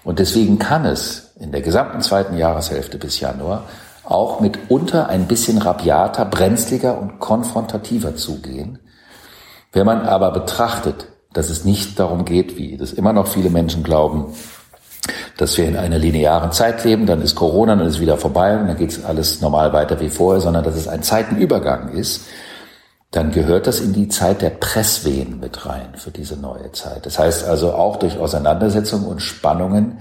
Und 0.04 0.20
deswegen 0.20 0.58
kann 0.58 0.86
es 0.86 1.34
in 1.38 1.52
der 1.52 1.62
gesamten 1.62 2.02
zweiten 2.02 2.38
Jahreshälfte 2.38 2.98
bis 2.98 3.20
Januar 3.20 3.66
auch 4.04 4.40
mitunter 4.40 5.08
ein 5.10 5.28
bisschen 5.28 5.58
rabiater, 5.58 6.26
brenzliger 6.26 7.00
und 7.00 7.20
konfrontativer 7.20 8.16
zugehen. 8.16 8.80
Wenn 9.72 9.86
man 9.86 10.02
aber 10.02 10.32
betrachtet, 10.32 11.08
dass 11.34 11.50
es 11.50 11.64
nicht 11.64 12.00
darum 12.00 12.26
geht, 12.26 12.58
wie 12.58 12.78
das 12.78 12.92
immer 12.92 13.14
noch 13.14 13.28
viele 13.28 13.50
Menschen 13.50 13.84
glauben, 13.84 14.34
dass 15.38 15.58
wir 15.58 15.66
in 15.66 15.78
einer 15.78 15.98
linearen 15.98 16.52
Zeit 16.52 16.84
leben, 16.84 17.06
dann 17.06 17.22
ist 17.22 17.36
Corona, 17.36 17.76
dann 17.76 17.88
ist 17.88 18.00
wieder 18.00 18.18
vorbei 18.18 18.58
und 18.58 18.68
dann 18.68 18.78
geht 18.78 19.04
alles 19.06 19.42
normal 19.42 19.74
weiter 19.74 20.00
wie 20.00 20.10
vorher, 20.10 20.42
sondern 20.42 20.64
dass 20.64 20.76
es 20.76 20.88
ein 20.88 21.04
Zeitenübergang 21.04 21.94
ist, 21.94 22.26
dann 23.12 23.32
gehört 23.32 23.68
das 23.68 23.80
in 23.80 23.94
die 23.94 24.08
Zeit 24.08 24.42
der 24.42 24.52
Presswehen 24.52 25.40
mit 25.40 25.66
rein 25.66 25.96
für 25.96 26.12
diese 26.12 26.38
neue 26.38 26.72
Zeit. 26.72 27.06
Das 27.06 27.20
heißt 27.20 27.46
also 27.46 27.74
auch 27.74 27.98
durch 27.98 28.18
Auseinandersetzungen 28.18 29.06
und 29.06 29.22
Spannungen 29.22 30.00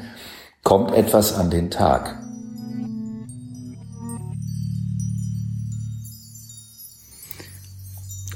kommt 0.63 0.95
etwas 0.95 1.35
an 1.35 1.51
den 1.51 1.71
Tag. 1.71 2.19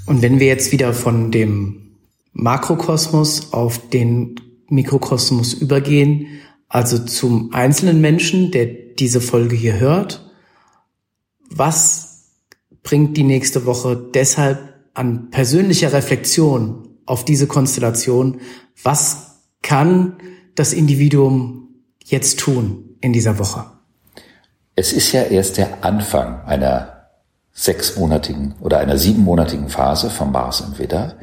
Und 0.06 0.22
wenn 0.22 0.40
wir 0.40 0.46
jetzt 0.46 0.72
wieder 0.72 0.92
von 0.92 1.30
dem 1.30 1.96
Makrokosmos 2.32 3.52
auf 3.52 3.88
den 3.88 4.40
Mikrokosmos 4.68 5.54
übergehen, 5.54 6.26
also 6.68 6.98
zum 6.98 7.52
einzelnen 7.54 8.00
Menschen, 8.00 8.50
der 8.50 8.66
diese 8.66 9.20
Folge 9.20 9.56
hier 9.56 9.78
hört, 9.78 10.30
was 11.50 12.32
bringt 12.82 13.16
die 13.16 13.22
nächste 13.22 13.66
Woche 13.66 13.96
deshalb 13.96 14.74
an 14.94 15.30
persönlicher 15.30 15.92
Reflexion 15.92 16.88
auf 17.06 17.24
diese 17.24 17.46
Konstellation? 17.46 18.40
Was 18.82 19.40
kann 19.62 20.16
das 20.54 20.72
Individuum 20.72 21.68
jetzt 22.04 22.38
tun 22.40 22.96
in 23.00 23.12
dieser 23.12 23.38
Woche? 23.38 23.64
Es 24.76 24.92
ist 24.92 25.12
ja 25.12 25.22
erst 25.22 25.56
der 25.56 25.84
Anfang 25.84 26.40
einer 26.42 26.93
sechsmonatigen 27.54 28.56
oder 28.60 28.78
einer 28.78 28.98
siebenmonatigen 28.98 29.68
Phase 29.68 30.10
vom 30.10 30.32
Mars 30.32 30.60
im 30.60 30.78
Widder. 30.78 31.14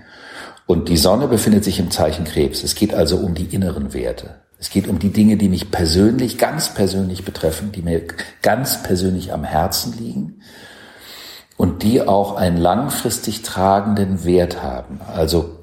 Und 0.66 0.88
die 0.88 0.98
Sonne 0.98 1.28
befindet 1.28 1.66
sich 1.66 1.80
im 1.80 1.92
Zeichen 1.92 2.24
Krebs. 2.24 2.64
Es 2.64 2.76
geht 2.76 2.94
also 2.94 3.18
um 3.18 3.36
die 3.36 3.54
inneren 3.54 3.94
Werte. 3.94 4.42
Es 4.58 4.70
geht 4.70 4.88
um 4.88 5.00
die 5.00 5.12
Dinge, 5.12 5.38
die 5.38 5.50
mich 5.50 5.72
persönlich, 5.72 6.38
ganz 6.38 6.74
persönlich 6.74 7.26
betreffen, 7.26 7.72
die 7.72 7.82
mir 7.82 8.04
ganz 8.42 8.82
persönlich 8.82 9.34
am 9.34 9.44
Herzen 9.44 9.98
liegen 9.98 10.42
und 11.58 11.84
die 11.84 12.02
auch 12.02 12.36
einen 12.36 12.58
langfristig 12.58 13.42
tragenden 13.42 14.24
Wert 14.24 14.64
haben. 14.64 15.02
Also 15.14 15.58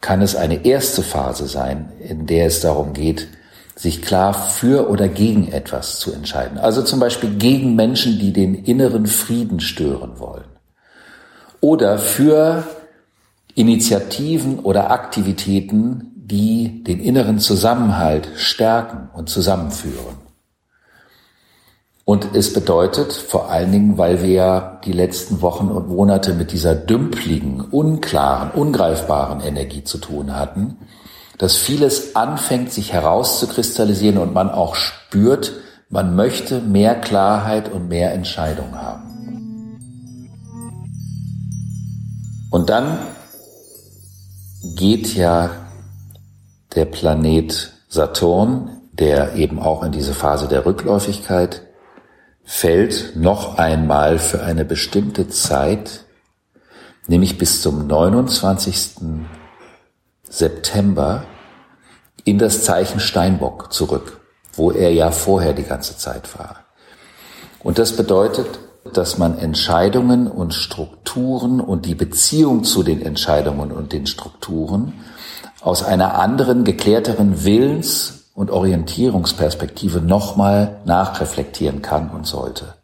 kann 0.00 0.22
es 0.22 0.36
eine 0.36 0.64
erste 0.64 1.02
Phase 1.02 1.48
sein, 1.48 1.90
in 2.06 2.26
der 2.26 2.46
es 2.46 2.60
darum 2.60 2.92
geht, 2.92 3.28
sich 3.76 4.02
klar 4.02 4.34
für 4.34 4.88
oder 4.88 5.08
gegen 5.08 5.48
etwas 5.50 5.98
zu 5.98 6.12
entscheiden. 6.12 6.58
Also 6.58 6.82
zum 6.82 7.00
Beispiel 7.00 7.30
gegen 7.36 7.74
Menschen, 7.74 8.18
die 8.18 8.32
den 8.32 8.54
inneren 8.54 9.06
Frieden 9.06 9.60
stören 9.60 10.18
wollen. 10.18 10.44
Oder 11.60 11.98
für 11.98 12.64
Initiativen 13.54 14.60
oder 14.60 14.90
Aktivitäten, 14.90 16.12
die 16.16 16.84
den 16.84 17.00
inneren 17.00 17.38
Zusammenhalt 17.38 18.28
stärken 18.36 19.08
und 19.12 19.28
zusammenführen. 19.28 20.24
Und 22.04 22.34
es 22.34 22.52
bedeutet 22.52 23.12
vor 23.12 23.50
allen 23.50 23.72
Dingen, 23.72 23.98
weil 23.98 24.22
wir 24.22 24.28
ja 24.28 24.80
die 24.84 24.92
letzten 24.92 25.40
Wochen 25.40 25.68
und 25.68 25.88
Monate 25.88 26.34
mit 26.34 26.52
dieser 26.52 26.74
dümpligen, 26.74 27.62
unklaren, 27.62 28.50
ungreifbaren 28.50 29.40
Energie 29.40 29.84
zu 29.84 29.98
tun 29.98 30.36
hatten, 30.36 30.76
dass 31.38 31.56
vieles 31.56 32.16
anfängt, 32.16 32.72
sich 32.72 32.92
herauszukristallisieren 32.92 34.18
und 34.18 34.32
man 34.32 34.50
auch 34.50 34.74
spürt, 34.74 35.52
man 35.88 36.16
möchte 36.16 36.60
mehr 36.60 36.94
Klarheit 37.00 37.70
und 37.70 37.88
mehr 37.88 38.12
Entscheidung 38.12 38.74
haben. 38.74 39.14
Und 42.50 42.70
dann 42.70 42.98
geht 44.76 45.14
ja 45.14 45.50
der 46.74 46.84
Planet 46.84 47.72
Saturn, 47.88 48.80
der 48.92 49.34
eben 49.34 49.58
auch 49.58 49.82
in 49.82 49.92
diese 49.92 50.14
Phase 50.14 50.48
der 50.48 50.64
Rückläufigkeit 50.64 51.62
fällt, 52.44 53.16
noch 53.16 53.58
einmal 53.58 54.18
für 54.18 54.42
eine 54.42 54.64
bestimmte 54.64 55.28
Zeit, 55.28 56.04
nämlich 57.06 57.38
bis 57.38 57.62
zum 57.62 57.86
29. 57.86 59.00
September 60.34 61.22
in 62.24 62.38
das 62.38 62.64
Zeichen 62.64 62.98
Steinbock 62.98 63.72
zurück, 63.72 64.20
wo 64.54 64.72
er 64.72 64.92
ja 64.92 65.12
vorher 65.12 65.52
die 65.52 65.62
ganze 65.62 65.96
Zeit 65.96 66.36
war. 66.36 66.56
Und 67.62 67.78
das 67.78 67.92
bedeutet, 67.92 68.58
dass 68.92 69.16
man 69.16 69.38
Entscheidungen 69.38 70.26
und 70.26 70.52
Strukturen 70.52 71.60
und 71.60 71.86
die 71.86 71.94
Beziehung 71.94 72.64
zu 72.64 72.82
den 72.82 73.00
Entscheidungen 73.00 73.70
und 73.70 73.92
den 73.92 74.06
Strukturen 74.06 74.94
aus 75.60 75.84
einer 75.84 76.18
anderen, 76.18 76.64
geklärteren 76.64 77.44
Willens- 77.44 78.24
und 78.34 78.50
Orientierungsperspektive 78.50 80.00
nochmal 80.00 80.80
nachreflektieren 80.84 81.80
kann 81.80 82.10
und 82.10 82.26
sollte. 82.26 82.74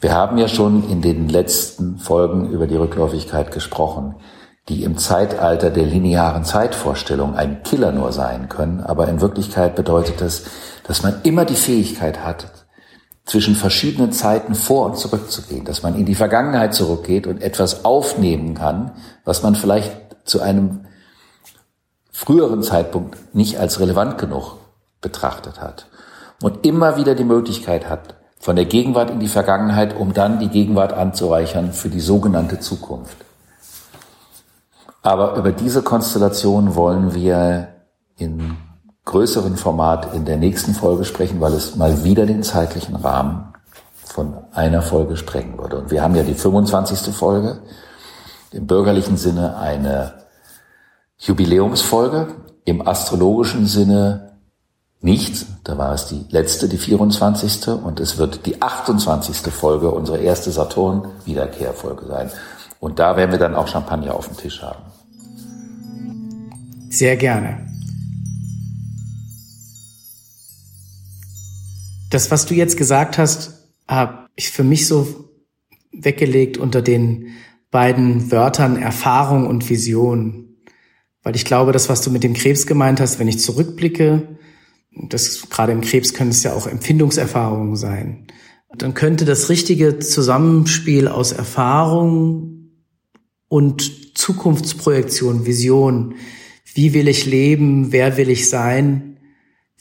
Wir 0.00 0.14
haben 0.14 0.38
ja 0.38 0.46
schon 0.46 0.88
in 0.88 1.02
den 1.02 1.28
letzten 1.28 1.98
Folgen 1.98 2.48
über 2.50 2.68
die 2.68 2.76
Rückläufigkeit 2.76 3.50
gesprochen 3.50 4.14
die 4.68 4.84
im 4.84 4.98
Zeitalter 4.98 5.70
der 5.70 5.86
linearen 5.86 6.44
Zeitvorstellung 6.44 7.34
ein 7.34 7.62
Killer 7.62 7.92
nur 7.92 8.12
sein 8.12 8.48
können, 8.48 8.80
aber 8.80 9.08
in 9.08 9.20
Wirklichkeit 9.20 9.74
bedeutet 9.74 10.20
das, 10.20 10.44
dass 10.84 11.02
man 11.02 11.22
immer 11.22 11.44
die 11.44 11.54
Fähigkeit 11.54 12.24
hat, 12.24 12.52
zwischen 13.24 13.54
verschiedenen 13.54 14.12
Zeiten 14.12 14.54
vor 14.54 14.86
und 14.86 14.96
zurück 14.96 15.30
zu 15.30 15.42
gehen, 15.42 15.64
dass 15.64 15.82
man 15.82 15.94
in 15.94 16.06
die 16.06 16.14
Vergangenheit 16.14 16.74
zurückgeht 16.74 17.26
und 17.26 17.42
etwas 17.42 17.84
aufnehmen 17.84 18.54
kann, 18.54 18.92
was 19.24 19.42
man 19.42 19.54
vielleicht 19.54 19.92
zu 20.24 20.40
einem 20.40 20.86
früheren 22.10 22.62
Zeitpunkt 22.62 23.34
nicht 23.34 23.58
als 23.58 23.80
relevant 23.80 24.18
genug 24.18 24.56
betrachtet 25.00 25.60
hat. 25.60 25.86
Und 26.42 26.66
immer 26.66 26.96
wieder 26.96 27.14
die 27.14 27.24
Möglichkeit 27.24 27.88
hat, 27.88 28.14
von 28.40 28.56
der 28.56 28.64
Gegenwart 28.64 29.10
in 29.10 29.20
die 29.20 29.28
Vergangenheit, 29.28 29.96
um 29.96 30.14
dann 30.14 30.38
die 30.38 30.48
Gegenwart 30.48 30.92
anzureichern 30.92 31.72
für 31.72 31.88
die 31.88 32.00
sogenannte 32.00 32.60
Zukunft. 32.60 33.27
Aber 35.08 35.36
über 35.36 35.52
diese 35.52 35.80
Konstellation 35.80 36.74
wollen 36.74 37.14
wir 37.14 37.68
in 38.18 38.58
größeren 39.06 39.56
Format 39.56 40.12
in 40.12 40.26
der 40.26 40.36
nächsten 40.36 40.74
Folge 40.74 41.06
sprechen, 41.06 41.40
weil 41.40 41.54
es 41.54 41.76
mal 41.76 42.04
wieder 42.04 42.26
den 42.26 42.42
zeitlichen 42.42 42.94
Rahmen 42.94 43.54
von 44.04 44.36
einer 44.52 44.82
Folge 44.82 45.16
sprengen 45.16 45.56
würde. 45.56 45.78
Und 45.78 45.90
wir 45.90 46.02
haben 46.02 46.14
ja 46.14 46.24
die 46.24 46.34
25. 46.34 47.14
Folge, 47.14 47.60
im 48.50 48.66
bürgerlichen 48.66 49.16
Sinne 49.16 49.56
eine 49.56 50.12
Jubiläumsfolge, 51.16 52.28
im 52.66 52.86
astrologischen 52.86 53.64
Sinne 53.64 54.32
nicht. 55.00 55.46
Da 55.64 55.78
war 55.78 55.94
es 55.94 56.08
die 56.08 56.26
letzte, 56.28 56.68
die 56.68 56.76
24. 56.76 57.68
Und 57.68 57.98
es 57.98 58.18
wird 58.18 58.44
die 58.44 58.60
28. 58.60 59.50
Folge, 59.54 59.90
unsere 59.90 60.18
erste 60.18 60.50
Saturn-Wiederkehrfolge 60.50 62.04
sein. 62.04 62.30
Und 62.78 62.98
da 62.98 63.16
werden 63.16 63.30
wir 63.30 63.38
dann 63.38 63.54
auch 63.54 63.68
Champagner 63.68 64.14
auf 64.14 64.28
dem 64.28 64.36
Tisch 64.36 64.62
haben. 64.62 64.97
Sehr 66.90 67.16
gerne. 67.16 67.66
Das, 72.10 72.30
was 72.30 72.46
du 72.46 72.54
jetzt 72.54 72.76
gesagt 72.76 73.18
hast, 73.18 73.68
habe 73.86 74.28
ich 74.36 74.50
für 74.50 74.64
mich 74.64 74.86
so 74.86 75.30
weggelegt 75.92 76.56
unter 76.56 76.80
den 76.80 77.28
beiden 77.70 78.30
Wörtern 78.30 78.80
Erfahrung 78.80 79.46
und 79.46 79.68
Vision. 79.68 80.56
Weil 81.22 81.36
ich 81.36 81.44
glaube, 81.44 81.72
das, 81.72 81.88
was 81.88 82.00
du 82.00 82.10
mit 82.10 82.24
dem 82.24 82.32
Krebs 82.32 82.66
gemeint 82.66 83.00
hast, 83.00 83.18
wenn 83.18 83.28
ich 83.28 83.40
zurückblicke, 83.40 84.38
das 85.08 85.48
gerade 85.50 85.72
im 85.72 85.82
Krebs 85.82 86.14
können 86.14 86.30
es 86.30 86.42
ja 86.42 86.54
auch 86.54 86.66
Empfindungserfahrungen 86.66 87.76
sein, 87.76 88.26
dann 88.76 88.94
könnte 88.94 89.24
das 89.24 89.48
richtige 89.48 89.98
Zusammenspiel 89.98 91.08
aus 91.08 91.32
Erfahrung 91.32 92.70
und 93.48 94.16
Zukunftsprojektion, 94.16 95.46
Vision, 95.46 96.14
wie 96.78 96.94
will 96.94 97.08
ich 97.08 97.26
leben, 97.26 97.90
wer 97.90 98.16
will 98.16 98.30
ich 98.30 98.48
sein, 98.48 99.16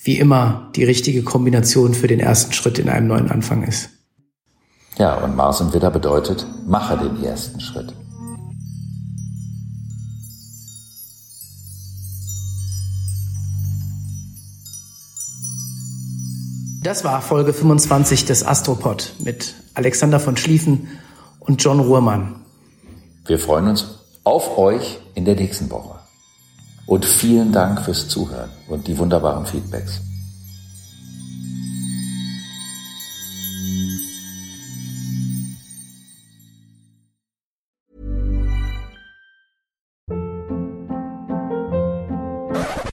wie 0.02 0.18
immer 0.18 0.72
die 0.76 0.84
richtige 0.84 1.22
Kombination 1.22 1.94
für 1.94 2.08
den 2.08 2.20
ersten 2.20 2.54
Schritt 2.54 2.80
in 2.80 2.90
einem 2.90 3.06
neuen 3.06 3.30
Anfang 3.30 3.62
ist. 3.62 3.90
Ja, 4.98 5.14
und 5.18 5.36
Mars 5.36 5.62
und 5.62 5.76
Widder 5.76 5.92
bedeutet, 5.92 6.48
mache 6.66 6.98
den 6.98 7.24
ersten 7.24 7.60
Schritt. 7.60 7.94
Das 16.82 17.04
war 17.04 17.22
Folge 17.22 17.54
25 17.54 18.26
des 18.26 18.44
Astropod 18.44 19.14
mit 19.20 19.54
Alexander 19.76 20.20
von 20.20 20.36
Schlieffen 20.36 20.88
und 21.42 21.64
John 21.64 21.80
Ruhrmann. 21.80 22.38
Wir 23.28 23.38
freuen 23.38 23.68
uns 23.68 23.86
auf 24.24 24.58
euch 24.58 24.98
in 25.14 25.26
der 25.26 25.36
nächsten 25.36 25.70
Woche. 25.70 25.97
Und 26.88 27.06
vielen 27.06 27.52
Dank 27.52 27.82
fürs 27.82 28.08
Zuhören 28.08 28.50
und 28.70 28.88
die 28.88 28.98
wunderbaren 28.98 29.46
Feedbacks. 29.46 30.02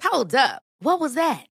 Hold 0.03 0.35
up. 0.35 0.63
What 0.81 1.01
was 1.01 1.15
that? 1.15 1.47